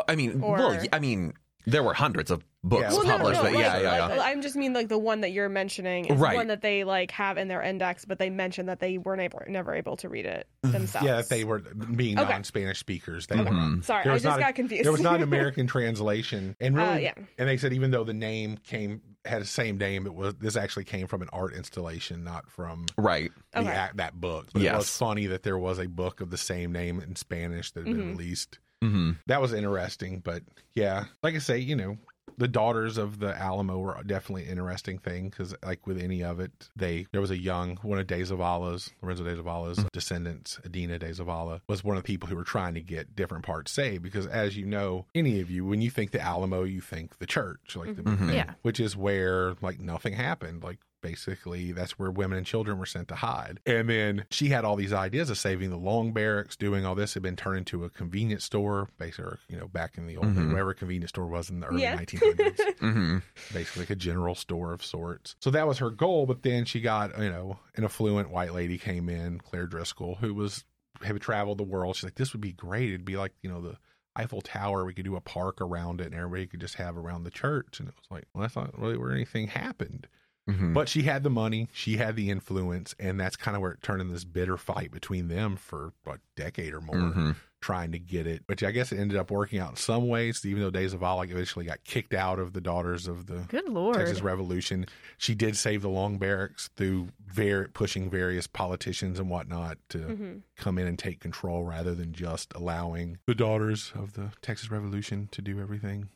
I 0.06 0.14
mean, 0.14 0.42
Or- 0.42 0.56
well, 0.58 0.84
I 0.92 0.98
mean, 0.98 1.32
there 1.66 1.82
were 1.82 1.94
hundreds 1.94 2.30
of 2.30 2.44
books 2.64 2.82
Yeah. 2.82 2.90
Well, 2.92 3.04
no, 3.04 3.16
published, 3.18 3.38
no, 3.38 3.42
but 3.42 3.52
right, 3.54 3.60
yeah, 3.60 3.78
yeah, 3.80 4.14
yeah. 4.14 4.22
I'm 4.22 4.40
just 4.42 4.54
mean 4.56 4.72
like 4.72 4.88
the 4.88 4.98
one 4.98 5.22
that 5.22 5.32
you're 5.32 5.48
mentioning 5.48 6.04
is 6.06 6.18
Right. 6.18 6.30
the 6.32 6.36
one 6.36 6.46
that 6.48 6.62
they 6.62 6.84
like 6.84 7.10
have 7.12 7.36
in 7.38 7.48
their 7.48 7.60
index, 7.62 8.04
but 8.04 8.18
they 8.18 8.30
mentioned 8.30 8.68
that 8.68 8.78
they 8.78 8.98
weren't 8.98 9.20
able, 9.20 9.40
never 9.48 9.74
able 9.74 9.96
to 9.96 10.08
read 10.08 10.26
it 10.26 10.46
themselves. 10.62 11.06
Yeah, 11.06 11.18
if 11.18 11.28
they 11.28 11.42
were 11.44 11.58
being 11.60 12.18
Okay. 12.20 12.30
non-Spanish 12.30 12.78
speakers, 12.78 13.26
they 13.26 13.36
Okay. 13.40 13.50
were. 13.50 13.82
Sorry, 13.82 14.04
There 14.04 14.12
I 14.12 14.14
was 14.14 14.22
just 14.22 14.24
not 14.24 14.38
a- 14.38 14.42
got 14.42 14.54
confused. 14.54 14.84
There 14.84 14.92
was 14.92 15.00
not 15.00 15.16
an 15.16 15.22
American 15.24 15.66
translation, 15.66 16.54
and 16.60 16.76
really, 16.76 16.88
Uh, 16.88 16.98
yeah. 16.98 17.14
and 17.38 17.48
they 17.48 17.56
said 17.56 17.72
even 17.72 17.90
though 17.90 18.04
the 18.04 18.14
name 18.14 18.58
came 18.64 19.00
had 19.24 19.40
the 19.42 19.46
same 19.46 19.78
name, 19.78 20.04
it 20.06 20.14
was 20.14 20.34
this 20.34 20.56
actually 20.56 20.84
came 20.84 21.06
from 21.06 21.22
an 21.22 21.28
art 21.32 21.54
installation, 21.54 22.24
not 22.24 22.50
from 22.50 22.86
Right. 22.98 23.30
the 23.52 23.60
Okay. 23.60 23.68
act, 23.70 23.96
that 23.98 24.20
book. 24.20 24.48
But 24.52 24.62
it 24.62 24.72
was 24.72 24.96
funny 24.96 25.26
that 25.26 25.42
there 25.44 25.58
was 25.58 25.78
a 25.78 25.86
book 25.86 26.20
of 26.20 26.30
the 26.30 26.36
same 26.38 26.72
name 26.72 27.00
in 27.00 27.14
Spanish 27.16 27.70
that 27.72 27.86
had 27.86 27.96
been 27.96 28.06
Mhm. 28.06 28.18
released. 28.18 28.58
Hmm 28.82 29.12
That 29.26 29.40
was 29.40 29.52
interesting, 29.52 30.20
but 30.24 30.42
yeah, 30.74 31.04
like 31.22 31.34
I 31.34 31.38
say, 31.38 31.58
you 31.58 31.76
know, 31.76 31.98
the 32.38 32.48
daughters 32.48 32.96
of 32.98 33.18
the 33.18 33.36
Alamo 33.36 33.78
were 33.78 34.00
definitely 34.06 34.44
an 34.44 34.50
interesting 34.52 34.98
thing 34.98 35.28
because, 35.28 35.54
like 35.64 35.86
with 35.86 36.00
any 36.00 36.24
of 36.24 36.40
it, 36.40 36.70
they 36.74 37.06
there 37.12 37.20
was 37.20 37.30
a 37.30 37.36
young 37.38 37.76
one 37.82 37.98
of 37.98 38.06
De 38.06 38.18
Zavala's 38.22 38.90
Lorenzo 39.02 39.22
De 39.24 39.36
Zavala's 39.36 39.84
descendants, 39.92 40.58
Adina 40.64 40.98
De 40.98 41.10
Zavala, 41.10 41.60
was 41.68 41.84
one 41.84 41.96
of 41.96 42.02
the 42.02 42.06
people 42.06 42.28
who 42.28 42.36
were 42.36 42.44
trying 42.44 42.74
to 42.74 42.80
get 42.80 43.14
different 43.14 43.44
parts 43.44 43.70
saved 43.70 44.02
because, 44.02 44.26
as 44.26 44.56
you 44.56 44.64
know, 44.64 45.04
any 45.14 45.40
of 45.40 45.50
you, 45.50 45.64
when 45.66 45.82
you 45.82 45.90
think 45.90 46.10
the 46.12 46.20
Alamo, 46.20 46.62
you 46.64 46.80
think 46.80 47.18
the 47.18 47.26
church, 47.26 47.76
like 47.76 47.96
the 47.96 48.02
Mhm. 48.02 48.32
Yeah. 48.34 48.54
which 48.62 48.80
is 48.80 48.96
where 48.96 49.54
like 49.60 49.78
nothing 49.78 50.14
happened, 50.14 50.62
like. 50.64 50.78
Basically, 51.02 51.72
that's 51.72 51.98
where 51.98 52.10
women 52.10 52.38
and 52.38 52.46
children 52.46 52.78
were 52.78 52.86
sent 52.86 53.08
to 53.08 53.16
hide. 53.16 53.60
And 53.66 53.88
then 53.90 54.24
she 54.30 54.48
had 54.48 54.64
all 54.64 54.76
these 54.76 54.92
ideas 54.92 55.28
of 55.28 55.36
saving 55.36 55.68
the 55.70 55.76
long 55.76 56.12
barracks, 56.12 56.56
doing 56.56 56.86
all 56.86 56.94
this. 56.94 57.12
Had 57.14 57.22
been 57.22 57.36
turned 57.36 57.58
into 57.58 57.84
a 57.84 57.90
convenience 57.90 58.44
store, 58.44 58.88
basically, 58.98 59.36
you 59.48 59.58
know, 59.58 59.68
back 59.68 59.98
in 59.98 60.06
the 60.06 60.16
old, 60.16 60.28
Mhm. 60.28 60.50
wherever 60.52 60.72
convenience 60.72 61.10
store 61.10 61.26
was 61.26 61.50
in 61.50 61.60
the 61.60 61.66
early 61.66 61.82
Yeah. 61.82 61.96
1900s, 61.96 62.60
hmm 62.78 63.18
basically 63.52 63.82
like 63.82 63.90
a 63.90 63.96
general 63.96 64.34
store 64.34 64.72
of 64.72 64.82
sorts. 64.84 65.36
So 65.40 65.50
that 65.50 65.66
was 65.66 65.78
her 65.78 65.90
goal. 65.90 66.24
But 66.26 66.42
then 66.42 66.64
she 66.64 66.80
got, 66.80 67.18
you 67.20 67.28
know, 67.30 67.58
an 67.74 67.84
affluent 67.84 68.30
white 68.30 68.54
lady 68.54 68.78
came 68.78 69.08
in, 69.08 69.38
Claire 69.40 69.66
Driscoll, 69.66 70.14
who 70.16 70.32
was 70.32 70.64
had 71.02 71.20
traveled 71.20 71.58
the 71.58 71.64
world. 71.64 71.96
She's 71.96 72.04
like, 72.04 72.14
this 72.14 72.32
would 72.32 72.40
be 72.40 72.52
great. 72.52 72.90
It'd 72.90 73.04
be 73.04 73.16
like, 73.16 73.32
you 73.42 73.50
know, 73.50 73.60
the 73.60 73.76
Eiffel 74.14 74.40
Tower. 74.42 74.84
We 74.84 74.94
could 74.94 75.04
do 75.06 75.16
a 75.16 75.20
park 75.20 75.60
around 75.60 76.00
it, 76.00 76.06
and 76.06 76.14
everybody 76.14 76.46
could 76.46 76.60
just 76.60 76.74
have 76.76 76.96
around 76.96 77.24
the 77.24 77.30
church. 77.30 77.80
And 77.80 77.88
it 77.88 77.94
was 77.96 78.06
like, 78.10 78.24
well, 78.32 78.42
that's 78.42 78.54
not 78.54 78.78
really 78.78 78.96
where 78.96 79.10
anything 79.10 79.48
happened. 79.48 80.06
Hmm 80.48 80.72
But 80.72 80.88
she 80.88 81.02
had 81.02 81.22
the 81.22 81.30
money, 81.30 81.68
she 81.72 81.98
had 81.98 82.16
the 82.16 82.28
influence, 82.30 82.94
and 82.98 83.18
that's 83.20 83.36
kind 83.36 83.54
of 83.56 83.62
where 83.62 83.72
it 83.72 83.82
turned 83.82 84.00
into 84.00 84.12
this 84.12 84.24
bitter 84.24 84.56
fight 84.56 84.90
between 84.90 85.28
them 85.28 85.56
for 85.56 85.92
a 86.06 86.18
decade 86.36 86.74
or 86.74 86.80
more, 86.80 86.96
Mhm. 86.96 87.36
trying 87.60 87.92
to 87.92 87.98
get 88.00 88.26
it. 88.26 88.42
Which 88.46 88.64
I 88.64 88.72
guess 88.72 88.90
it 88.90 88.98
ended 88.98 89.16
up 89.16 89.30
working 89.30 89.60
out 89.60 89.70
in 89.70 89.76
some 89.76 90.08
ways, 90.08 90.44
even 90.44 90.60
though 90.62 90.70
De 90.70 90.84
Zavala 90.84 91.30
eventually 91.30 91.64
got 91.64 91.84
kicked 91.84 92.12
out 92.12 92.40
of 92.40 92.54
the 92.54 92.60
Daughters 92.60 93.06
of 93.06 93.26
the 93.26 93.44
Good 93.48 93.68
lord. 93.68 93.94
Texas 93.94 94.20
Revolution. 94.20 94.86
She 95.16 95.36
did 95.36 95.56
save 95.56 95.82
the 95.82 95.88
long 95.88 96.18
barracks 96.18 96.70
through 96.76 97.10
ver- 97.24 97.68
pushing 97.68 98.10
various 98.10 98.48
politicians 98.48 99.20
and 99.20 99.30
whatnot 99.30 99.78
to 99.90 99.98
Mhm. 99.98 100.42
come 100.56 100.76
in 100.76 100.88
and 100.88 100.98
take 100.98 101.20
control 101.20 101.62
rather 101.64 101.94
than 101.94 102.12
just 102.12 102.52
allowing 102.56 103.18
the 103.26 103.34
Daughters 103.36 103.92
of 103.94 104.14
the 104.14 104.32
Texas 104.42 104.72
Revolution 104.72 105.28
to 105.30 105.40
do 105.40 105.60
everything. 105.60 106.08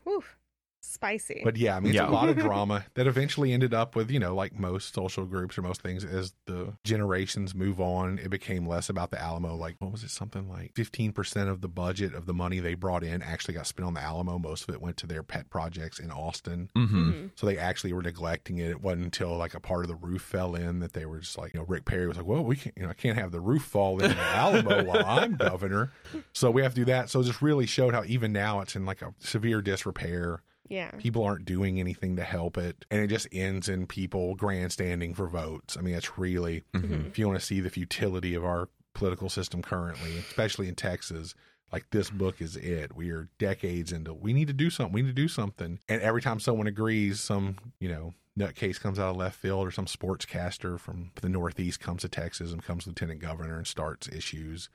Oof. 0.96 1.00
Spicy. 1.20 1.40
But 1.44 1.56
yeah, 1.56 1.76
I 1.76 1.80
mean, 1.80 1.90
it's 1.90 1.96
Yeah. 1.96 2.08
a 2.08 2.10
lot 2.10 2.28
of 2.28 2.36
drama 2.48 2.84
that 2.94 3.06
eventually 3.06 3.52
ended 3.52 3.72
up 3.74 3.94
with, 3.94 4.10
you 4.10 4.18
know, 4.18 4.34
like 4.34 4.58
most 4.58 4.94
social 4.94 5.24
groups 5.26 5.56
or 5.58 5.62
most 5.62 5.82
things, 5.82 6.04
as 6.04 6.32
the 6.46 6.72
generations 6.84 7.54
move 7.54 7.80
on, 7.80 8.18
it 8.18 8.30
became 8.30 8.66
less 8.66 8.88
about 8.88 9.10
the 9.10 9.20
Alamo. 9.20 9.54
Like, 9.56 9.76
what 9.78 9.92
was 9.92 10.02
it? 10.02 10.10
Something 10.10 10.48
like 10.48 10.72
15% 10.74 11.48
of 11.48 11.60
the 11.60 11.68
budget 11.68 12.14
of 12.14 12.26
the 12.26 12.34
money 12.34 12.58
they 12.60 12.74
brought 12.74 13.04
in 13.04 13.22
actually 13.22 13.54
got 13.54 13.66
spent 13.66 13.86
on 13.86 13.94
the 13.94 14.00
Alamo. 14.00 14.38
Most 14.38 14.68
of 14.68 14.74
it 14.74 14.80
went 14.80 14.96
to 14.98 15.06
their 15.06 15.22
pet 15.22 15.50
projects 15.50 15.98
in 15.98 16.10
Austin. 16.10 16.70
hmm 16.74 16.86
Mhm. 16.86 17.30
So 17.34 17.46
they 17.46 17.58
actually 17.58 17.92
were 17.92 18.02
neglecting 18.02 18.58
it. 18.58 18.70
It 18.70 18.80
wasn't 18.80 19.04
until 19.04 19.36
like 19.36 19.54
a 19.54 19.60
part 19.60 19.84
of 19.84 19.88
the 19.88 19.94
roof 19.96 20.22
fell 20.22 20.54
in 20.54 20.78
that 20.80 20.92
they 20.94 21.04
were 21.06 21.18
just 21.18 21.36
like, 21.36 21.52
you 21.52 21.60
know, 21.60 21.66
Rick 21.66 21.84
Perry 21.84 22.06
was 22.08 22.16
like, 22.16 22.26
well, 22.26 22.42
we 22.42 22.56
can't, 22.56 22.76
you 22.76 22.84
know, 22.84 22.90
I 22.90 22.94
can't 22.94 23.18
have 23.18 23.32
the 23.32 23.40
roof 23.40 23.62
fall 23.64 24.00
in 24.02 24.10
the 24.10 24.16
Alamo 24.16 24.84
while 24.84 25.04
I'm 25.06 25.36
governor. 25.36 25.92
So 26.32 26.50
we 26.50 26.62
have 26.62 26.72
to 26.74 26.80
do 26.80 26.84
that. 26.86 27.10
So 27.10 27.20
it 27.20 27.24
just 27.24 27.42
really 27.42 27.66
showed 27.66 27.92
how 27.94 28.02
even 28.06 28.32
now 28.32 28.60
it's 28.60 28.74
in 28.76 28.86
like 28.86 29.02
a 29.02 29.12
severe 29.18 29.60
disrepair 29.60 30.40
yeah. 30.68 30.90
people 30.98 31.22
aren't 31.24 31.44
doing 31.44 31.78
anything 31.80 32.16
to 32.16 32.22
help 32.24 32.56
it 32.58 32.84
and 32.90 33.00
it 33.00 33.06
just 33.08 33.26
ends 33.32 33.68
in 33.68 33.86
people 33.86 34.34
grandstanding 34.34 35.14
for 35.14 35.26
votes. 35.28 35.76
I 35.76 35.80
mean 35.80 35.94
that's 35.94 36.18
really 36.18 36.62
Mhm. 36.74 37.06
if 37.06 37.18
you 37.18 37.26
want 37.26 37.38
to 37.40 37.44
see 37.46 37.60
the 37.60 37.70
futility 37.70 38.34
of 38.34 38.44
our 38.44 38.68
political 38.94 39.28
system 39.28 39.60
currently 39.62 40.16
especially 40.18 40.68
in 40.68 40.74
texas 40.74 41.34
like 41.72 41.84
this 41.90 42.08
book 42.10 42.40
is 42.40 42.56
it. 42.56 42.94
We 42.96 43.10
are 43.10 43.28
decades 43.38 43.92
into 43.92 44.14
we 44.14 44.32
need 44.32 44.46
to 44.48 44.54
do 44.54 44.70
something 44.70 44.92
we 44.92 45.02
need 45.02 45.08
to 45.08 45.22
do 45.22 45.28
something. 45.28 45.78
And 45.88 46.00
every 46.00 46.22
time 46.22 46.40
someone 46.40 46.66
agrees 46.66 47.20
some 47.20 47.56
you 47.80 47.88
know 47.88 48.14
nutcase 48.38 48.78
comes 48.78 48.98
out 48.98 49.10
of 49.10 49.16
left 49.16 49.38
field 49.38 49.66
or 49.66 49.70
some 49.70 49.86
sportscaster 49.86 50.78
from 50.78 51.10
the 51.22 51.28
northeast 51.28 51.80
comes 51.80 52.02
to 52.02 52.08
texas 52.08 52.52
and 52.52 52.60
becomes 52.60 52.86
lieutenant 52.86 53.18
governor 53.20 53.56
and 53.56 53.66
starts 53.66 54.08
issues 54.08 54.68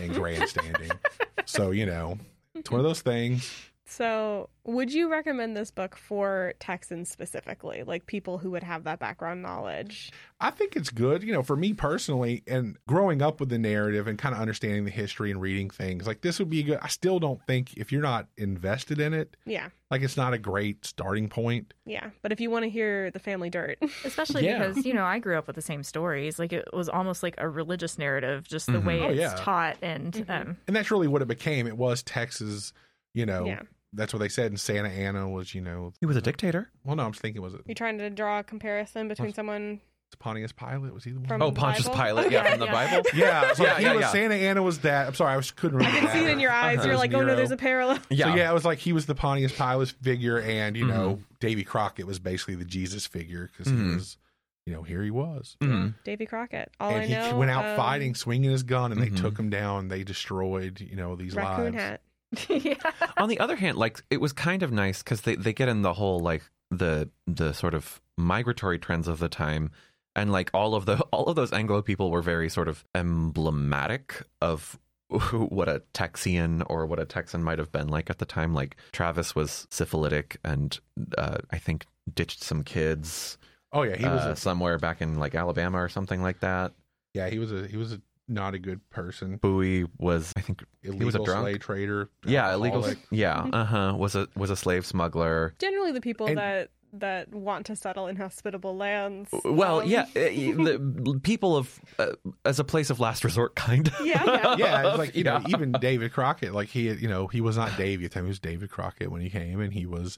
and 0.00 0.12
grandstanding. 0.14 0.90
So 1.46 1.70
you 1.70 1.86
know 1.86 2.18
it's 2.54 2.70
one 2.70 2.78
of 2.80 2.84
those 2.84 3.00
things 3.00 3.50
So, 3.90 4.50
would 4.64 4.92
you 4.92 5.10
recommend 5.10 5.56
this 5.56 5.70
book 5.70 5.96
for 5.96 6.52
Texans 6.60 7.08
specifically, 7.10 7.84
like 7.84 8.04
people 8.04 8.36
who 8.36 8.50
would 8.50 8.62
have 8.62 8.84
that 8.84 8.98
background 8.98 9.40
knowledge? 9.40 10.12
I 10.40 10.50
think 10.50 10.76
it's 10.76 10.90
good, 10.90 11.22
you 11.22 11.32
know, 11.32 11.42
for 11.42 11.56
me 11.56 11.72
personally, 11.72 12.42
and 12.46 12.76
growing 12.86 13.22
up 13.22 13.40
with 13.40 13.48
the 13.48 13.58
narrative 13.58 14.06
and 14.06 14.18
kind 14.18 14.34
of 14.34 14.42
understanding 14.42 14.84
the 14.84 14.90
history 14.90 15.30
and 15.30 15.40
reading 15.40 15.70
things 15.70 16.06
like 16.06 16.20
this 16.20 16.38
would 16.38 16.50
be 16.50 16.62
good. 16.62 16.78
I 16.82 16.88
still 16.88 17.18
don't 17.18 17.40
think 17.46 17.78
if 17.78 17.90
you're 17.90 18.02
not 18.02 18.28
invested 18.36 19.00
in 19.00 19.14
it, 19.14 19.38
Yeah, 19.46 19.70
like 19.90 20.02
it's 20.02 20.18
not 20.18 20.34
a 20.34 20.38
great 20.38 20.84
starting 20.84 21.30
point. 21.30 21.72
yeah. 21.86 22.10
But 22.20 22.30
if 22.30 22.40
you 22.42 22.50
want 22.50 22.64
to 22.64 22.70
hear 22.70 23.10
the 23.10 23.18
family 23.18 23.48
dirt, 23.48 23.78
Especially 24.04 24.44
Yeah. 24.44 24.58
because, 24.68 24.84
you 24.84 24.92
know, 24.92 25.04
I 25.06 25.18
grew 25.18 25.38
up 25.38 25.46
with 25.46 25.56
the 25.56 25.62
same 25.62 25.82
stories. 25.82 26.38
Like 26.38 26.52
it 26.52 26.68
was 26.74 26.90
almost 26.90 27.22
like 27.22 27.36
a 27.38 27.48
religious 27.48 27.96
narrative, 27.96 28.46
just 28.46 28.66
the 28.66 28.72
Mhm. 28.72 28.84
way 28.84 29.00
Oh, 29.00 29.08
it's 29.08 29.18
yeah. 29.18 29.34
taught. 29.38 29.78
And 29.80 30.12
Mhm. 30.12 30.28
um, 30.42 30.56
And 30.66 30.76
that's 30.76 30.90
really 30.90 31.08
what 31.08 31.22
it 31.22 31.28
became. 31.28 31.66
It 31.66 31.78
was 31.78 32.02
Texas, 32.02 32.74
you 33.14 33.24
know, 33.24 33.46
yeah. 33.46 33.62
That's 33.92 34.12
what 34.12 34.18
they 34.20 34.28
said. 34.28 34.50
And 34.52 34.60
Santa 34.60 34.88
Anna 34.88 35.28
was, 35.28 35.54
you 35.54 35.60
know, 35.60 35.92
He 36.00 36.06
was 36.06 36.16
a 36.16 36.22
dictator. 36.22 36.70
well, 36.84 36.96
no, 36.96 37.04
I'm 37.04 37.12
just 37.12 37.22
thinking, 37.22 37.42
was 37.42 37.54
it 37.54 37.62
You 37.66 37.74
trying 37.74 37.98
to 37.98 38.10
draw 38.10 38.40
a 38.40 38.44
comparison 38.44 39.08
between 39.08 39.26
Was- 39.28 39.34
someone 39.36 39.80
Pontius 40.18 40.52
Pilate? 40.52 40.92
Was 40.94 41.04
he 41.04 41.10
the 41.12 41.18
one? 41.20 41.28
From- 41.28 41.42
Oh, 41.42 41.52
Pontius 41.52 41.86
Bible? 41.88 42.22
Pilate, 42.22 42.32
yeah, 42.32 42.50
from 42.50 42.60
the 42.60 42.66
Yeah. 42.66 42.72
Bible. 42.72 43.08
yeah, 43.14 43.52
so 43.52 43.64
Yeah, 43.64 43.76
he 43.76 43.82
yeah, 43.84 43.92
was 43.92 44.00
yeah. 44.02 44.08
Santa 44.12 44.34
Anna 44.36 44.62
was 44.62 44.78
that. 44.80 45.06
I'm 45.06 45.14
sorry, 45.14 45.34
I 45.34 45.36
was 45.36 45.50
couldn't 45.50 45.82
I 45.82 45.86
remember. 45.86 46.08
can 46.10 46.18
see 46.18 46.24
it 46.24 46.30
in 46.32 46.40
your 46.40 46.50
eyes. 46.50 46.76
You're 46.78 46.86
It 46.86 46.90
was 46.92 46.98
like, 46.98 47.12
oh 47.14 47.22
no, 47.24 47.36
there's 47.36 47.50
a 47.50 47.56
parallel. 47.58 47.98
Yeah. 48.10 48.30
So 48.30 48.34
yeah, 48.36 48.50
it 48.50 48.54
was 48.54 48.64
like 48.64 48.78
he 48.78 48.92
was 48.94 49.04
the 49.06 49.14
Pontius 49.14 49.52
Pilate 49.52 49.88
figure, 50.02 50.40
and 50.40 50.76
you 50.76 50.86
know, 50.86 51.16
Mhm. 51.16 51.38
Davy 51.40 51.62
Crockett 51.64 52.06
was 52.06 52.18
basically 52.18 52.54
the 52.54 52.64
Jesus 52.64 53.06
figure 53.06 53.50
because 53.52 53.70
Mhm. 53.70 53.88
he 53.90 53.94
was, 53.96 54.16
you 54.64 54.72
know, 54.72 54.82
here 54.82 55.02
he 55.02 55.10
was. 55.10 55.56
Mhm. 55.60 55.94
Davy 56.04 56.24
Crockett. 56.24 56.70
All 56.80 56.90
and 56.90 57.02
I 57.02 57.06
he 57.06 57.12
know. 57.12 57.36
went 57.36 57.50
out 57.50 57.66
um, 57.66 57.76
fighting, 57.76 58.14
swinging 58.14 58.50
his 58.50 58.62
gun, 58.62 58.92
and 58.92 59.00
they 59.02 59.10
Mhm. 59.10 59.18
took 59.20 59.38
him 59.38 59.50
down. 59.50 59.88
They 59.88 60.04
destroyed, 60.04 60.80
you 60.80 60.96
know, 60.96 61.16
these 61.16 61.34
Raccoon 61.34 61.64
lives. 61.72 61.76
hat. 61.76 62.00
Yeah. 62.48 62.74
On 63.16 63.28
the 63.28 63.40
other 63.40 63.56
hand, 63.56 63.78
like 63.78 64.02
it 64.10 64.20
was 64.20 64.32
kind 64.32 64.62
of 64.62 64.72
nice 64.72 65.02
because 65.02 65.22
they, 65.22 65.34
they 65.36 65.52
get 65.52 65.68
in 65.68 65.82
the 65.82 65.94
whole 65.94 66.20
like 66.20 66.42
the 66.70 67.08
the 67.26 67.52
sort 67.52 67.74
of 67.74 68.00
migratory 68.16 68.78
trends 68.78 69.08
of 69.08 69.18
the 69.18 69.28
time, 69.28 69.70
and 70.14 70.30
like 70.32 70.50
all 70.52 70.74
of 70.74 70.86
the 70.86 70.96
all 71.12 71.24
of 71.26 71.36
those 71.36 71.52
Anglo 71.52 71.82
people 71.82 72.10
were 72.10 72.22
very 72.22 72.48
sort 72.48 72.68
of 72.68 72.84
emblematic 72.94 74.22
of 74.40 74.78
what 75.32 75.68
a 75.68 75.82
Texian 75.94 76.62
or 76.68 76.84
what 76.86 77.00
a 77.00 77.04
Texan 77.06 77.42
might 77.42 77.58
have 77.58 77.72
been 77.72 77.88
like 77.88 78.10
at 78.10 78.18
the 78.18 78.26
time. 78.26 78.54
Like 78.54 78.76
Travis 78.92 79.34
was 79.34 79.66
syphilitic 79.70 80.38
and 80.44 80.78
uh, 81.16 81.38
I 81.50 81.58
think 81.58 81.86
ditched 82.14 82.42
some 82.42 82.62
kids 82.64 83.38
Oh 83.72 83.82
yeah, 83.82 83.96
he 83.96 84.04
was. 84.04 84.24
uh, 84.24 84.30
a, 84.30 84.36
somewhere 84.36 84.78
back 84.78 85.02
in 85.02 85.18
like 85.18 85.34
Alabama 85.34 85.82
or 85.82 85.88
something 85.88 86.22
like 86.22 86.40
that. 86.40 86.72
yeah, 87.14 87.28
he 87.28 87.38
was 87.38 87.52
a. 87.52 87.66
He 87.66 87.76
was 87.76 87.92
a 87.92 88.00
not 88.28 88.54
a 88.54 88.58
good 88.58 88.80
person. 88.90 89.36
Bowie 89.36 89.86
was 89.98 90.32
I 90.36 90.40
think 90.40 90.64
Illegal 90.82 91.06
was 91.06 91.14
a 91.14 91.24
drunk? 91.24 91.42
slave 91.44 91.58
trader. 91.60 92.10
yeah 92.24 92.52
illegal 92.54 92.86
yeah 93.10 93.46
uh 93.52 93.64
huh 93.64 93.94
was 93.96 94.14
a 94.14 94.28
was 94.36 94.50
a 94.50 94.56
slave 94.56 94.84
smuggler. 94.86 95.54
Generally, 95.58 95.92
the 95.92 96.00
people 96.00 96.26
And- 96.26 96.38
that 96.38 96.70
that 96.94 97.30
want 97.34 97.66
to 97.66 97.76
settle 97.76 98.06
in 98.06 98.16
hospitable 98.16 98.74
lands. 98.74 99.28
Well, 99.44 99.80
um, 99.80 99.88
yeah, 99.88 100.04
uh, 100.04 100.06
the 100.14 101.20
people 101.22 101.54
of 101.54 101.78
uh, 101.98 102.12
as 102.46 102.58
a 102.58 102.64
place 102.64 102.88
of 102.88 102.98
last 102.98 103.24
resort, 103.24 103.54
kind 103.54 103.88
of. 103.88 103.94
Yeah, 104.06 104.24
yeah. 104.24 104.54
Yeah, 104.58 104.88
it's 104.88 104.98
like 104.98 105.14
you 105.14 105.22
know, 105.22 105.42
even 105.48 105.72
David 105.72 106.12
Crockett, 106.14 106.54
like 106.54 106.68
he, 106.68 106.90
you 106.90 107.06
know, 107.08 107.26
he 107.26 107.42
was 107.42 107.58
not 107.58 107.76
Davy 107.76 108.06
at 108.06 108.10
the 108.10 108.14
time. 108.14 108.24
He 108.24 108.28
was 108.28 108.40
David 108.40 108.70
Crockett 108.70 109.10
when 109.10 109.20
he 109.20 109.28
came, 109.28 109.60
and 109.60 109.70
he 109.74 109.84
was 109.84 110.16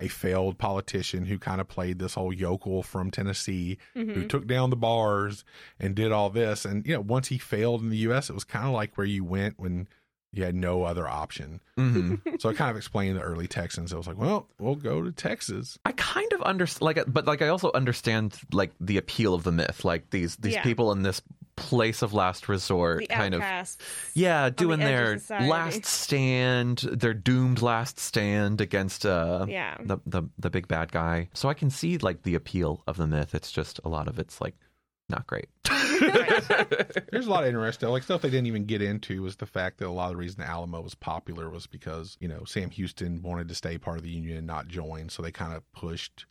a 0.00 0.08
failed 0.08 0.58
politician 0.58 1.24
who 1.26 1.38
kind 1.38 1.60
of 1.60 1.68
played 1.68 1.98
this 1.98 2.14
whole 2.14 2.32
yokel 2.32 2.82
from 2.82 3.10
Tennessee 3.10 3.78
who 3.94 4.04
Mhm. 4.04 4.28
took 4.28 4.46
down 4.46 4.70
the 4.70 4.76
bars 4.76 5.44
and 5.80 5.94
did 5.94 6.12
all 6.12 6.30
this. 6.30 6.64
And 6.64 6.86
you 6.86 6.94
know, 6.94 7.00
once 7.00 7.28
he 7.28 7.38
failed 7.38 7.80
in 7.82 7.90
the 7.90 7.96
U.S., 7.98 8.30
it 8.30 8.34
was 8.34 8.44
kind 8.44 8.66
of 8.66 8.72
like 8.72 8.96
where 8.96 9.06
you 9.06 9.24
went 9.24 9.58
when 9.58 9.88
you 10.30 10.44
had 10.44 10.54
no 10.54 10.82
other 10.84 11.08
option. 11.08 11.60
hmm 11.76 12.16
So 12.38 12.50
it 12.50 12.56
kind 12.56 12.70
of 12.70 12.76
explained 12.76 13.16
the 13.16 13.22
early 13.22 13.46
Texans. 13.48 13.92
It 13.92 13.96
was 13.96 14.06
like, 14.06 14.18
well, 14.18 14.46
we'll 14.58 14.74
go 14.74 15.02
to 15.02 15.10
Texas. 15.10 15.78
I 15.86 15.92
kind 15.92 16.30
of 16.34 16.42
understand, 16.42 16.82
like, 16.82 17.02
but 17.08 17.26
like 17.26 17.40
I 17.40 17.48
also 17.48 17.70
understand 17.72 18.38
like 18.52 18.72
the 18.78 18.98
appeal 18.98 19.32
of 19.34 19.42
the 19.44 19.52
myth, 19.52 19.84
like 19.86 20.10
these 20.10 20.36
these 20.36 20.54
Yeah. 20.54 20.62
people 20.62 20.92
in 20.92 21.02
this 21.02 21.22
place 21.58 22.02
of 22.02 22.12
last 22.14 22.48
resort, 22.48 23.00
The 23.00 23.06
kind 23.08 23.34
of. 23.34 23.42
Yeah, 24.14 24.50
doing 24.50 24.80
edge 24.82 25.16
of 25.16 25.26
their 25.28 25.40
last 25.48 25.84
stand, 25.84 26.78
their 26.78 27.14
doomed 27.14 27.62
last 27.62 27.98
stand 27.98 28.60
against 28.60 29.04
uh, 29.06 29.46
Yeah. 29.48 29.76
the, 29.80 29.98
the 30.06 30.22
the 30.38 30.50
big 30.50 30.68
bad 30.68 30.90
guy. 30.92 31.28
So 31.34 31.48
I 31.48 31.54
can 31.54 31.70
see 31.70 31.98
like 31.98 32.22
the 32.22 32.34
appeal 32.34 32.82
of 32.86 32.96
the 32.96 33.06
myth. 33.06 33.34
It's 33.34 33.52
just 33.52 33.80
a 33.84 33.88
lot 33.88 34.08
of 34.08 34.18
it's 34.18 34.40
like 34.40 34.54
not 35.10 35.26
great. 35.26 35.48
There's 36.00 37.26
a 37.26 37.30
lot 37.30 37.42
of 37.44 37.48
interesting, 37.48 37.88
like 37.88 38.02
stuff 38.02 38.22
they 38.22 38.30
didn't 38.30 38.46
even 38.46 38.64
get 38.66 38.82
into 38.82 39.22
was 39.22 39.36
the 39.36 39.46
fact 39.46 39.78
that 39.78 39.86
a 39.86 39.90
lot 39.90 40.06
of 40.06 40.10
the 40.12 40.16
reason 40.16 40.40
the 40.40 40.48
Alamo 40.48 40.80
was 40.80 40.94
popular 40.94 41.48
was 41.50 41.66
because 41.66 42.16
you 42.20 42.28
know 42.28 42.44
Sam 42.44 42.70
Houston 42.70 43.22
wanted 43.22 43.48
to 43.48 43.54
stay 43.54 43.78
part 43.78 43.96
of 43.98 44.02
the 44.02 44.10
Union 44.10 44.36
and 44.38 44.46
not 44.46 44.68
join, 44.68 45.08
so 45.08 45.22
they 45.22 45.32
kind 45.32 45.54
of 45.54 45.70
pushed 45.72 46.26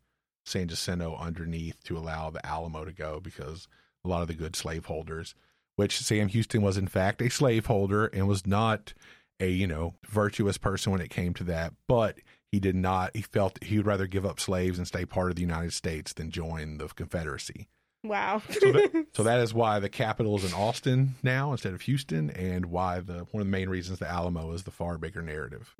San 0.45 0.67
Jacinto 0.67 1.15
underneath 1.17 1.83
to 1.85 1.97
allow 1.97 2.29
the 2.29 2.45
Alamo 2.45 2.85
to 2.85 2.93
go 2.93 3.19
because 3.19 3.67
a 4.07 4.09
lot 4.09 4.21
of 4.21 4.27
the 4.27 4.33
good 4.33 4.55
slaveholders, 4.55 5.35
which 5.75 5.99
Sam 5.99 6.27
Houston 6.29 6.61
was 6.61 6.77
in 6.77 6.87
fact 6.87 7.21
a 7.21 7.29
slaveholder 7.29 8.07
and 8.07 8.27
was 8.27 8.47
not 8.47 8.93
a 9.39 9.49
you 9.49 9.67
know 9.67 9.95
virtuous 10.07 10.57
person 10.57 10.91
when 10.91 11.01
it 11.01 11.09
came 11.09 11.33
to 11.35 11.43
that, 11.45 11.73
but 11.87 12.17
he 12.51 12.59
did 12.59 12.75
not. 12.75 13.15
He 13.15 13.21
felt 13.21 13.63
he 13.63 13.77
would 13.77 13.85
rather 13.85 14.07
give 14.07 14.25
up 14.25 14.39
slaves 14.39 14.77
and 14.77 14.87
stay 14.87 15.05
part 15.05 15.29
of 15.29 15.35
the 15.35 15.41
United 15.41 15.73
States 15.73 16.13
than 16.13 16.31
join 16.31 16.77
the 16.77 16.87
Confederacy. 16.87 17.67
Wow. 18.03 18.41
So 18.49 18.71
that, 18.71 19.07
so 19.13 19.23
that 19.23 19.39
is 19.39 19.53
why 19.53 19.79
the 19.79 19.89
capital 19.89 20.37
is 20.37 20.45
in 20.45 20.53
Austin 20.53 21.15
now 21.23 21.51
instead 21.51 21.73
of 21.73 21.81
Houston, 21.81 22.29
and 22.29 22.67
why 22.67 22.99
the 22.99 23.25
one 23.31 23.41
of 23.41 23.47
the 23.47 23.51
main 23.51 23.69
reasons 23.69 23.99
the 23.99 24.07
Alamo 24.07 24.51
is 24.53 24.63
the 24.63 24.71
far 24.71 24.97
bigger 24.97 25.21
narrative. 25.21 25.73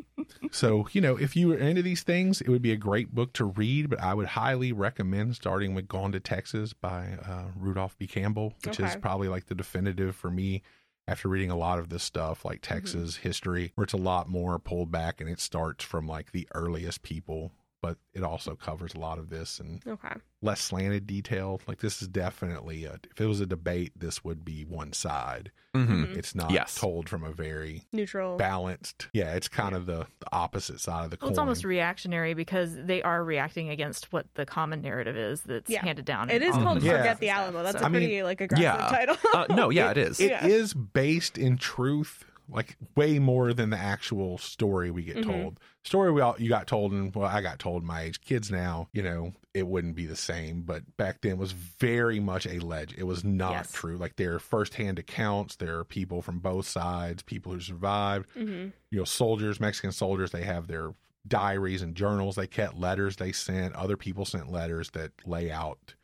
so 0.51 0.87
you 0.91 1.01
know, 1.01 1.15
if 1.15 1.35
you 1.35 1.49
were 1.49 1.57
into 1.57 1.81
these 1.81 2.03
things, 2.03 2.41
it 2.41 2.49
would 2.49 2.61
be 2.61 2.71
a 2.71 2.77
great 2.77 3.13
book 3.13 3.33
to 3.33 3.45
read. 3.45 3.89
But 3.89 4.01
I 4.01 4.13
would 4.13 4.27
highly 4.27 4.71
recommend 4.71 5.35
starting 5.35 5.73
with 5.73 5.87
"Gone 5.87 6.11
to 6.11 6.19
Texas" 6.19 6.73
by 6.73 7.17
uh, 7.25 7.45
Randolph 7.55 7.97
B. 7.97 8.07
Campbell, 8.07 8.53
which 8.65 8.79
is 8.79 8.95
probably 8.97 9.27
like 9.27 9.45
the 9.45 9.55
definitive 9.55 10.15
for 10.15 10.29
me. 10.29 10.63
After 11.09 11.29
reading 11.29 11.51
a 11.51 11.55
lot 11.55 11.79
of 11.79 11.87
this 11.87 12.03
stuff, 12.03 12.43
like 12.43 12.59
Texas 12.61 13.15
history, 13.15 13.71
where 13.75 13.85
it's 13.85 13.93
a 13.93 13.97
lot 13.97 14.27
more 14.27 14.59
pulled 14.59 14.91
back 14.91 15.21
and 15.21 15.29
it 15.29 15.39
starts 15.39 15.85
from 15.85 16.05
like 16.05 16.33
the 16.33 16.45
earliest 16.53 17.01
people, 17.01 17.53
but 17.81 17.97
it 18.13 18.23
also 18.23 18.55
covers 18.55 18.93
a 18.95 18.99
lot 18.99 19.19
of 19.19 19.29
this 19.29 19.59
and 19.59 19.81
okay. 19.87 20.15
less 20.41 20.59
slanted 20.61 21.05
detail. 21.07 21.61
Like 21.67 21.79
this 21.79 22.01
is 22.01 22.07
definitely 22.07 22.85
a, 22.85 22.99
if 23.11 23.21
it 23.21 23.25
was 23.27 23.39
a 23.39 23.45
debate, 23.45 23.91
this 23.95 24.23
would 24.23 24.43
be 24.43 24.63
one 24.63 24.93
side. 24.93 25.51
hmm 25.73 26.05
Mhm. 26.05 26.17
It's 26.17 26.33
not 26.33 26.49
Yes. 26.51 26.75
told 26.75 27.07
from 27.07 27.23
a 27.23 27.31
very 27.31 27.83
Neutral. 27.93 28.35
balanced. 28.37 29.07
Yeah, 29.13 29.35
it's 29.35 29.47
kind 29.47 29.75
of 29.75 29.85
the, 29.85 30.07
the 30.19 30.27
opposite 30.31 30.79
side 30.79 31.05
of 31.05 31.11
the 31.11 31.17
Well, 31.21 31.27
coin. 31.27 31.31
it's 31.31 31.39
almost 31.39 31.63
reactionary 31.63 32.33
because 32.33 32.75
they 32.75 33.01
are 33.03 33.23
reacting 33.23 33.69
against 33.69 34.11
what 34.11 34.25
the 34.33 34.45
common 34.45 34.81
narrative 34.81 35.15
is 35.15 35.41
that's 35.41 35.69
Yeah. 35.69 35.83
handed 35.85 36.05
down. 36.05 36.29
It 36.31 36.41
in 36.41 36.49
is 36.49 36.55
all 36.55 36.63
called 36.63 36.81
the 36.81 36.87
Yeah. 36.87 36.97
Forget 36.97 37.19
the 37.19 37.29
Alamo. 37.29 37.63
That's 37.63 37.79
so- 37.79 37.85
a 37.85 37.89
pretty 37.89 38.23
like 38.23 38.41
aggressive 38.41 38.63
Yeah. 38.63 38.87
title. 38.89 39.17
uh, 39.33 39.45
no, 39.49 39.69
yeah, 39.69 39.91
it 39.91 39.97
is. 40.07 40.19
It 40.19 40.31
Yeah. 40.31 40.45
is 40.47 40.73
based 40.73 41.37
in 41.37 41.57
truth, 41.57 42.25
like 42.49 42.77
way 42.95 43.19
more 43.19 43.53
than 43.53 43.69
the 43.69 43.77
actual 43.77 44.37
story 44.37 44.89
we 44.91 45.03
get 45.03 45.17
Mhm. 45.17 45.25
told. 45.25 45.59
Story 45.83 46.11
we 46.11 46.21
all 46.21 46.35
you 46.39 46.49
got 46.49 46.67
told, 46.67 46.91
and 46.91 47.13
well, 47.13 47.27
I 47.27 47.41
got 47.41 47.59
told 47.59 47.83
my 47.83 48.01
age. 48.03 48.21
Kids 48.21 48.49
now, 48.51 48.89
you 48.93 49.01
know, 49.03 49.33
it 49.53 49.67
wouldn't 49.67 49.95
be 49.95 50.05
the 50.05 50.15
same, 50.15 50.61
but 50.61 50.83
back 50.97 51.21
then 51.21 51.37
was 51.37 51.51
very 51.51 52.19
much 52.19 52.45
a 52.45 52.59
legend. 52.59 52.99
It 52.99 53.03
was 53.05 53.23
not 53.23 53.51
Yes. 53.51 53.71
true. 53.71 53.97
Like 53.97 54.15
there 54.15 54.35
are 54.35 54.39
firsthand 54.39 54.99
accounts. 54.99 55.55
There 55.55 55.77
are 55.79 55.83
people 55.83 56.21
from 56.21 56.39
both 56.39 56.67
sides, 56.67 57.23
people 57.23 57.53
who 57.53 57.59
survived. 57.59 58.29
hmm 58.33 58.67
You 58.91 58.99
know, 58.99 59.03
soldiers, 59.03 59.59
Mexican 59.59 59.91
soldiers. 59.91 60.31
They 60.31 60.43
have 60.43 60.67
their 60.67 60.93
diaries 61.27 61.81
and 61.81 61.93
journals 61.95 62.35
they 62.37 62.47
kept, 62.47 62.77
letters 62.77 63.17
they 63.17 63.33
sent. 63.33 63.73
Other 63.75 63.97
people 63.97 64.23
sent 64.23 64.49
letters 64.49 64.91
that 64.91 65.11
lay 65.25 65.51
out. 65.51 65.95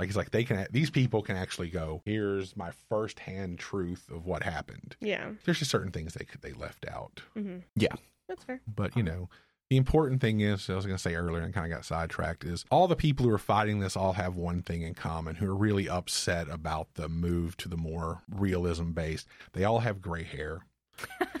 Like 0.00 0.08
it's 0.08 0.16
like 0.16 0.30
they 0.30 0.44
can. 0.44 0.66
These 0.70 0.90
people 0.90 1.22
can 1.22 1.36
actually 1.36 1.68
go. 1.70 2.02
Here's 2.04 2.56
my 2.56 2.70
firsthand 2.88 3.58
truth 3.58 4.08
of 4.10 4.26
what 4.26 4.42
happened 4.42 4.96
Yeah. 5.00 5.30
there's 5.44 5.58
just 5.60 5.70
certain 5.70 5.92
things 5.92 6.14
they 6.14 6.26
they 6.40 6.52
left 6.52 6.86
out. 6.90 7.22
hmm 7.34 7.58
Yeah. 7.76 7.94
That's 8.28 8.42
fair. 8.44 8.60
But 8.66 8.96
you 8.96 9.02
know, 9.02 9.28
the 9.70 9.76
important 9.76 10.20
thing 10.20 10.40
is, 10.40 10.68
I 10.68 10.74
was 10.74 10.84
going 10.86 10.96
to 10.96 11.02
say 11.02 11.14
earlier 11.14 11.42
and 11.42 11.54
kind 11.54 11.70
of 11.72 11.76
got 11.76 11.84
sidetracked, 11.84 12.44
is 12.44 12.64
all 12.70 12.88
the 12.88 12.96
people 12.96 13.24
who 13.26 13.32
are 13.32 13.38
fighting 13.38 13.80
this 13.80 13.96
all 13.96 14.12
have 14.14 14.36
one 14.36 14.60
thing 14.62 14.82
in 14.82 14.94
common, 14.94 15.36
who 15.36 15.50
are 15.50 15.54
really 15.56 15.88
upset 15.88 16.48
about 16.50 16.94
the 16.94 17.08
move 17.08 17.56
to 17.58 17.68
the 17.68 17.76
more 17.76 18.22
realism 18.30 18.90
based. 18.92 19.26
They 19.52 19.64
all 19.64 19.80
have 19.80 20.00
gray 20.02 20.24
hair. 20.24 20.60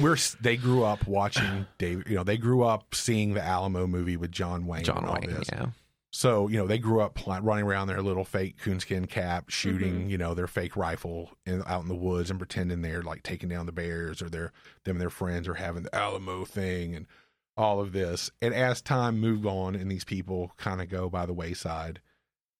We're 0.00 0.16
they 0.40 0.56
grew 0.56 0.84
up 0.84 1.06
watching 1.06 1.66
David. 1.78 2.08
You 2.08 2.16
know, 2.16 2.24
they 2.24 2.36
grew 2.36 2.62
up 2.64 2.94
seeing 2.94 3.34
the 3.34 3.42
Alamo 3.44 3.86
movie 3.86 4.16
with 4.16 4.30
John 4.32 4.66
Wayne. 4.66 4.84
John 4.84 4.98
and 4.98 5.06
all 5.06 5.14
Wayne, 5.20 5.30
this. 5.30 5.48
yeah. 5.52 5.66
So, 6.10 6.48
you 6.48 6.56
know, 6.56 6.66
they 6.66 6.78
grew 6.78 7.00
up 7.02 7.14
pl- 7.14 7.40
running 7.42 7.64
around 7.66 7.88
their 7.88 8.00
little 8.00 8.24
fake 8.24 8.56
coonskin 8.58 9.06
cap, 9.06 9.50
shooting, 9.50 10.08
you 10.08 10.16
know, 10.16 10.32
their 10.34 10.46
fake 10.46 10.74
rifle 10.76 11.30
in, 11.44 11.62
out 11.66 11.82
in 11.82 11.88
the 11.88 11.94
woods 11.94 12.30
and 12.30 12.38
pretending 12.38 12.80
they're 12.80 13.02
like 13.02 13.22
taking 13.22 13.48
down 13.50 13.66
the 13.66 13.72
bears 13.72 14.22
or 14.22 14.30
they're, 14.30 14.52
them 14.84 14.96
and 14.96 15.00
their 15.00 15.10
friends 15.10 15.46
are 15.48 15.54
having 15.54 15.82
the 15.82 15.94
Alamo 15.94 16.44
thing 16.46 16.94
and 16.94 17.06
all 17.58 17.78
of 17.80 17.92
this. 17.92 18.30
And 18.40 18.54
as 18.54 18.80
time 18.80 19.20
moved 19.20 19.44
on 19.44 19.74
and 19.74 19.90
these 19.90 20.04
people 20.04 20.52
kind 20.56 20.80
of 20.80 20.88
go 20.88 21.10
by 21.10 21.26
the 21.26 21.34
wayside, 21.34 22.00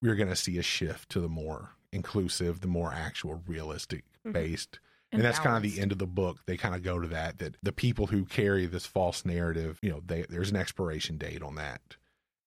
we're 0.03 0.15
going 0.15 0.29
to 0.29 0.37
see 0.37 0.59
a 0.59 0.63
shift 0.63 1.09
to 1.11 1.21
the 1.21 1.29
more 1.29 1.71
inclusive, 1.91 2.61
the 2.61 2.67
more 2.69 2.93
actual 2.93 3.43
realistic 3.47 4.05
Mhm. 4.27 4.33
based. 4.35 4.79
and, 5.11 5.23
that's 5.23 5.39
kind 5.39 5.57
of 5.57 5.63
the 5.63 5.81
end 5.81 5.91
of 5.91 5.97
the 5.97 6.07
book 6.07 6.41
they 6.45 6.59
kind 6.59 6.75
of 6.75 6.83
go 6.83 6.99
to 6.99 7.09
that 7.09 7.39
that 7.39 7.57
the 7.63 7.73
people 7.73 8.09
who 8.09 8.27
carry 8.27 8.67
this 8.67 8.85
false 8.85 9.25
narrative 9.25 9.79
you 9.81 9.89
know 9.91 10.03
they, 10.05 10.27
there's 10.29 10.51
an 10.51 10.57
expiration 10.57 11.17
date 11.17 11.43
on 11.43 11.55
that 11.55 11.97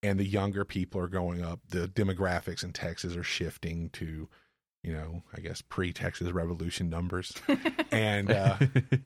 and 0.03 0.19
the 0.19 0.25
younger 0.25 0.65
people 0.65 0.99
are 1.01 1.07
going 1.07 1.43
up 1.43 1.59
the 1.69 1.87
demographics 1.87 2.63
in 2.63 2.71
texas 2.73 3.15
are 3.15 3.23
shifting 3.23 3.89
to 3.91 4.27
you 4.83 4.91
know 4.93 5.21
i 5.35 5.39
guess 5.39 5.61
pre-texas 5.61 6.31
revolution 6.31 6.89
numbers. 6.89 7.33
And 7.93 8.31
uh 8.31 8.55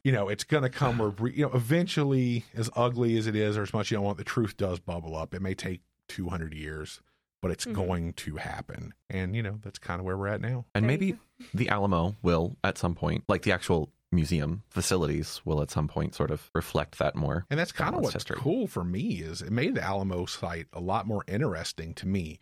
you 0.03 0.11
know 0.11 0.29
it's 0.29 0.43
gonna 0.43 0.69
come 0.69 0.99
where 0.99 1.09
re- 1.09 1.33
you 1.35 1.43
know 1.45 1.51
eventually 1.53 2.45
as 2.55 2.69
ugly 2.75 3.17
as 3.17 3.25
it 3.25 3.35
is 3.35 3.57
or 3.57 3.63
as 3.63 3.73
much 3.73 3.89
you 3.89 3.97
don't 3.97 4.05
want 4.05 4.17
the 4.19 4.23
truth 4.23 4.57
does 4.57 4.79
bubble 4.79 5.15
up. 5.15 5.33
It 5.33 5.41
may 5.41 5.55
take 5.55 5.81
200 6.09 6.53
years 6.53 7.01
but 7.41 7.51
it's 7.51 7.65
Mhm. 7.65 7.73
going 7.73 8.13
to 8.13 8.35
happen. 8.37 8.93
And 9.09 9.35
you 9.35 9.41
know 9.43 9.59
that's 9.63 9.79
kind 9.79 9.99
of 9.99 10.05
where 10.05 10.15
we're 10.17 10.27
at 10.27 10.39
now. 10.41 10.65
And 10.75 10.85
maybe 10.87 11.17
the 11.53 11.67
Alamo 11.69 12.15
will 12.23 12.55
at 12.63 12.77
some 12.77 12.93
point, 12.95 13.23
like 13.27 13.41
the 13.41 13.51
actual 13.51 13.89
museum 14.15 14.63
facilities 14.69 15.41
will 15.45 15.61
at 15.61 15.69
some 15.69 15.87
point 15.87 16.15
sort 16.15 16.31
of 16.31 16.49
reflect 16.53 16.97
that 16.99 17.15
more. 17.15 17.45
And 17.49 17.59
that's 17.59 17.71
kind 17.71 17.95
of 17.95 18.01
what's 18.01 18.13
history. 18.13 18.37
cool 18.39 18.67
for 18.67 18.83
me 18.83 19.21
is 19.21 19.41
it 19.41 19.51
made 19.51 19.75
the 19.75 19.83
Alamo 19.83 20.25
site 20.25 20.67
a 20.73 20.79
lot 20.79 21.05
more 21.05 21.23
interesting 21.27 21.93
to 21.95 22.07
me 22.07 22.39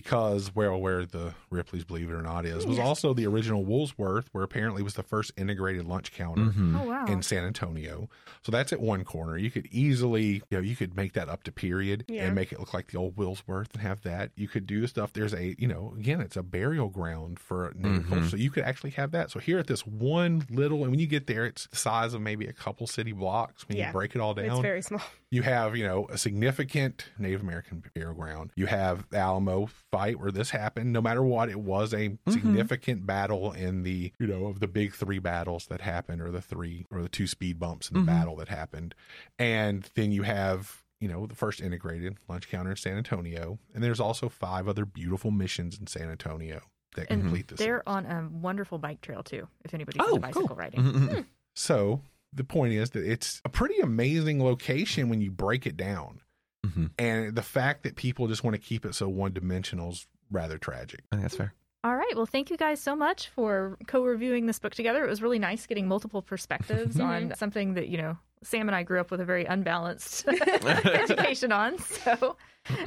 because 0.00 0.54
well 0.54 0.78
where 0.78 1.06
the 1.06 1.32
Ripley's 1.48 1.84
Believe 1.84 2.10
It 2.10 2.12
or 2.12 2.20
Not 2.20 2.44
is 2.44 2.66
was 2.66 2.76
Yes. 2.76 2.86
also 2.86 3.14
the 3.14 3.26
original 3.26 3.64
Woolsworth 3.64 4.28
where 4.32 4.44
apparently 4.44 4.82
was 4.82 4.92
the 4.92 5.02
first 5.02 5.32
integrated 5.38 5.86
lunch 5.86 6.12
counter 6.12 6.42
Mhm. 6.52 6.78
Oh 6.78 6.84
wow. 6.86 7.06
in 7.06 7.22
San 7.22 7.44
Antonio. 7.44 8.10
So 8.42 8.52
that's 8.52 8.74
at 8.74 8.80
one 8.80 9.04
corner. 9.04 9.38
You 9.38 9.50
could 9.50 9.66
easily, 9.70 10.42
you 10.50 10.58
know, 10.58 10.60
you 10.60 10.76
could 10.76 10.94
make 10.94 11.14
that 11.14 11.30
up 11.30 11.44
to 11.44 11.52
period 11.52 12.04
Yeah. 12.08 12.26
and 12.26 12.34
make 12.34 12.52
it 12.52 12.60
look 12.60 12.74
like 12.74 12.88
the 12.88 12.98
old 12.98 13.16
Willsworth 13.16 13.72
and 13.72 13.80
have 13.80 14.02
that. 14.02 14.32
You 14.36 14.48
could 14.48 14.66
do 14.66 14.82
the 14.82 14.88
stuff. 14.88 15.14
There's 15.14 15.32
a, 15.32 15.54
you 15.58 15.66
know, 15.66 15.94
again, 15.98 16.20
it's 16.20 16.36
a 16.36 16.42
burial 16.42 16.90
ground 16.90 17.38
for 17.40 17.72
native 17.74 18.02
Mhm. 18.04 18.08
culture. 18.08 18.28
So 18.28 18.36
you 18.36 18.50
could 18.50 18.64
actually 18.64 18.90
have 18.90 19.12
that. 19.12 19.30
So 19.30 19.38
here 19.40 19.58
at 19.58 19.66
this 19.66 19.86
one 19.86 20.44
little, 20.50 20.82
and 20.82 20.90
when 20.90 21.00
you 21.00 21.06
get 21.06 21.26
there, 21.26 21.46
it's 21.46 21.66
the 21.68 21.76
size 21.76 22.12
of 22.12 22.20
maybe 22.20 22.46
a 22.46 22.52
couple 22.52 22.86
city 22.86 23.12
blocks. 23.12 23.66
When 23.66 23.78
Yeah. 23.78 23.86
you 23.86 23.92
break 23.94 24.14
it 24.14 24.20
all 24.20 24.34
down, 24.34 24.46
It's 24.46 24.60
very 24.60 24.82
small. 24.82 25.00
You 25.30 25.42
have, 25.42 25.76
you 25.76 25.84
know, 25.84 26.06
a 26.08 26.16
significant 26.18 27.06
Native 27.18 27.40
American 27.40 27.82
burial 27.94 28.14
ground. 28.14 28.52
You 28.54 28.66
have 28.66 29.08
the 29.10 29.18
Alamo 29.18 29.66
fight 29.90 30.20
where 30.20 30.30
this 30.30 30.50
happened. 30.50 30.92
No 30.92 31.00
matter 31.00 31.22
what, 31.22 31.48
it 31.48 31.58
was 31.60 31.92
a 31.92 32.16
significant 32.28 33.06
battle 33.06 33.52
in 33.52 33.82
the, 33.82 34.12
you 34.20 34.26
know, 34.26 34.46
of 34.46 34.60
the 34.60 34.68
big 34.68 34.94
three 34.94 35.18
battles 35.18 35.66
that 35.66 35.80
happened, 35.80 36.22
or 36.22 36.30
the 36.30 36.40
three, 36.40 36.86
or 36.92 37.02
the 37.02 37.08
two 37.08 37.26
speed 37.26 37.58
bumps 37.58 37.88
in 37.90 37.94
the 37.94 38.00
Mhm. 38.00 38.06
battle 38.06 38.36
that 38.36 38.48
happened. 38.48 38.94
And 39.38 39.90
then 39.94 40.12
you 40.12 40.22
have, 40.22 40.82
you 41.00 41.08
know, 41.08 41.26
the 41.26 41.34
first 41.34 41.60
integrated 41.60 42.16
lunch 42.28 42.48
counter 42.48 42.70
in 42.70 42.76
San 42.76 42.96
Antonio. 42.96 43.58
And 43.74 43.82
there's 43.82 44.00
also 44.00 44.28
five 44.28 44.68
other 44.68 44.84
beautiful 44.84 45.30
missions 45.32 45.78
in 45.78 45.86
San 45.88 46.08
Antonio 46.08 46.60
that 46.94 47.10
And 47.10 47.22
complete 47.22 47.48
this. 47.48 47.58
They're 47.58 47.86
on 47.88 48.06
a 48.06 48.28
wonderful 48.30 48.78
bike 48.78 49.00
trail 49.00 49.22
too. 49.22 49.48
If 49.64 49.74
anybody's 49.74 50.02
Oh, 50.04 50.10
into 50.16 50.20
bicycle 50.20 50.46
cool. 50.48 50.56
riding. 50.56 50.80
Mhm. 50.82 51.26
So 51.54 52.00
the 52.36 52.44
point 52.44 52.72
is 52.74 52.90
that 52.90 53.04
it's 53.04 53.40
a 53.44 53.48
pretty 53.48 53.78
amazing 53.80 54.42
location 54.42 55.08
when 55.08 55.20
you 55.20 55.30
break 55.30 55.66
it 55.66 55.76
down. 55.76 56.20
Mhm. 56.64 56.90
And 56.98 57.34
the 57.34 57.42
fact 57.42 57.82
that 57.84 57.96
people 57.96 58.28
just 58.28 58.44
want 58.44 58.54
to 58.54 58.60
keep 58.60 58.84
it 58.84 58.94
so 58.94 59.08
one 59.08 59.32
dimensional 59.32 59.90
is 59.90 60.06
rather 60.30 60.58
tragic. 60.58 61.00
I 61.12 61.16
think 61.16 61.22
that's 61.22 61.36
fair. 61.36 61.54
All 61.84 61.94
right. 61.96 62.12
Well, 62.16 62.26
thank 62.26 62.50
you 62.50 62.56
guys 62.56 62.80
so 62.80 62.96
much 62.96 63.28
for 63.28 63.76
co-reviewing 63.86 64.46
this 64.46 64.58
book 64.58 64.74
together. 64.74 65.04
It 65.04 65.08
was 65.08 65.22
really 65.22 65.38
nice 65.38 65.66
getting 65.66 65.86
multiple 65.86 66.20
perspectives 66.22 66.98
on 67.00 67.32
something 67.36 67.74
that 67.74 67.88
you 67.88 67.98
know 67.98 68.18
Sam 68.42 68.68
and 68.68 68.74
I 68.74 68.82
grew 68.82 69.00
up 69.00 69.10
with 69.12 69.20
a 69.20 69.24
very 69.24 69.44
unbalanced 69.44 70.26
education 70.66 71.52
on. 71.52 71.78
So, 71.78 72.36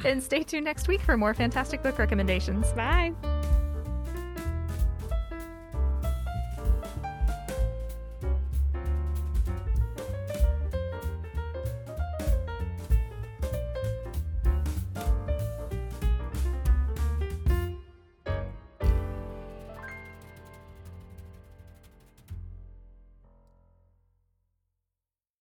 and 0.04 0.22
stay 0.22 0.44
tuned 0.44 0.66
next 0.66 0.88
week 0.90 1.02
for 1.02 1.16
more 1.16 1.34
fantastic 1.34 1.82
book 1.82 1.98
recommendations. 1.98 2.72
Bye. 2.74 3.14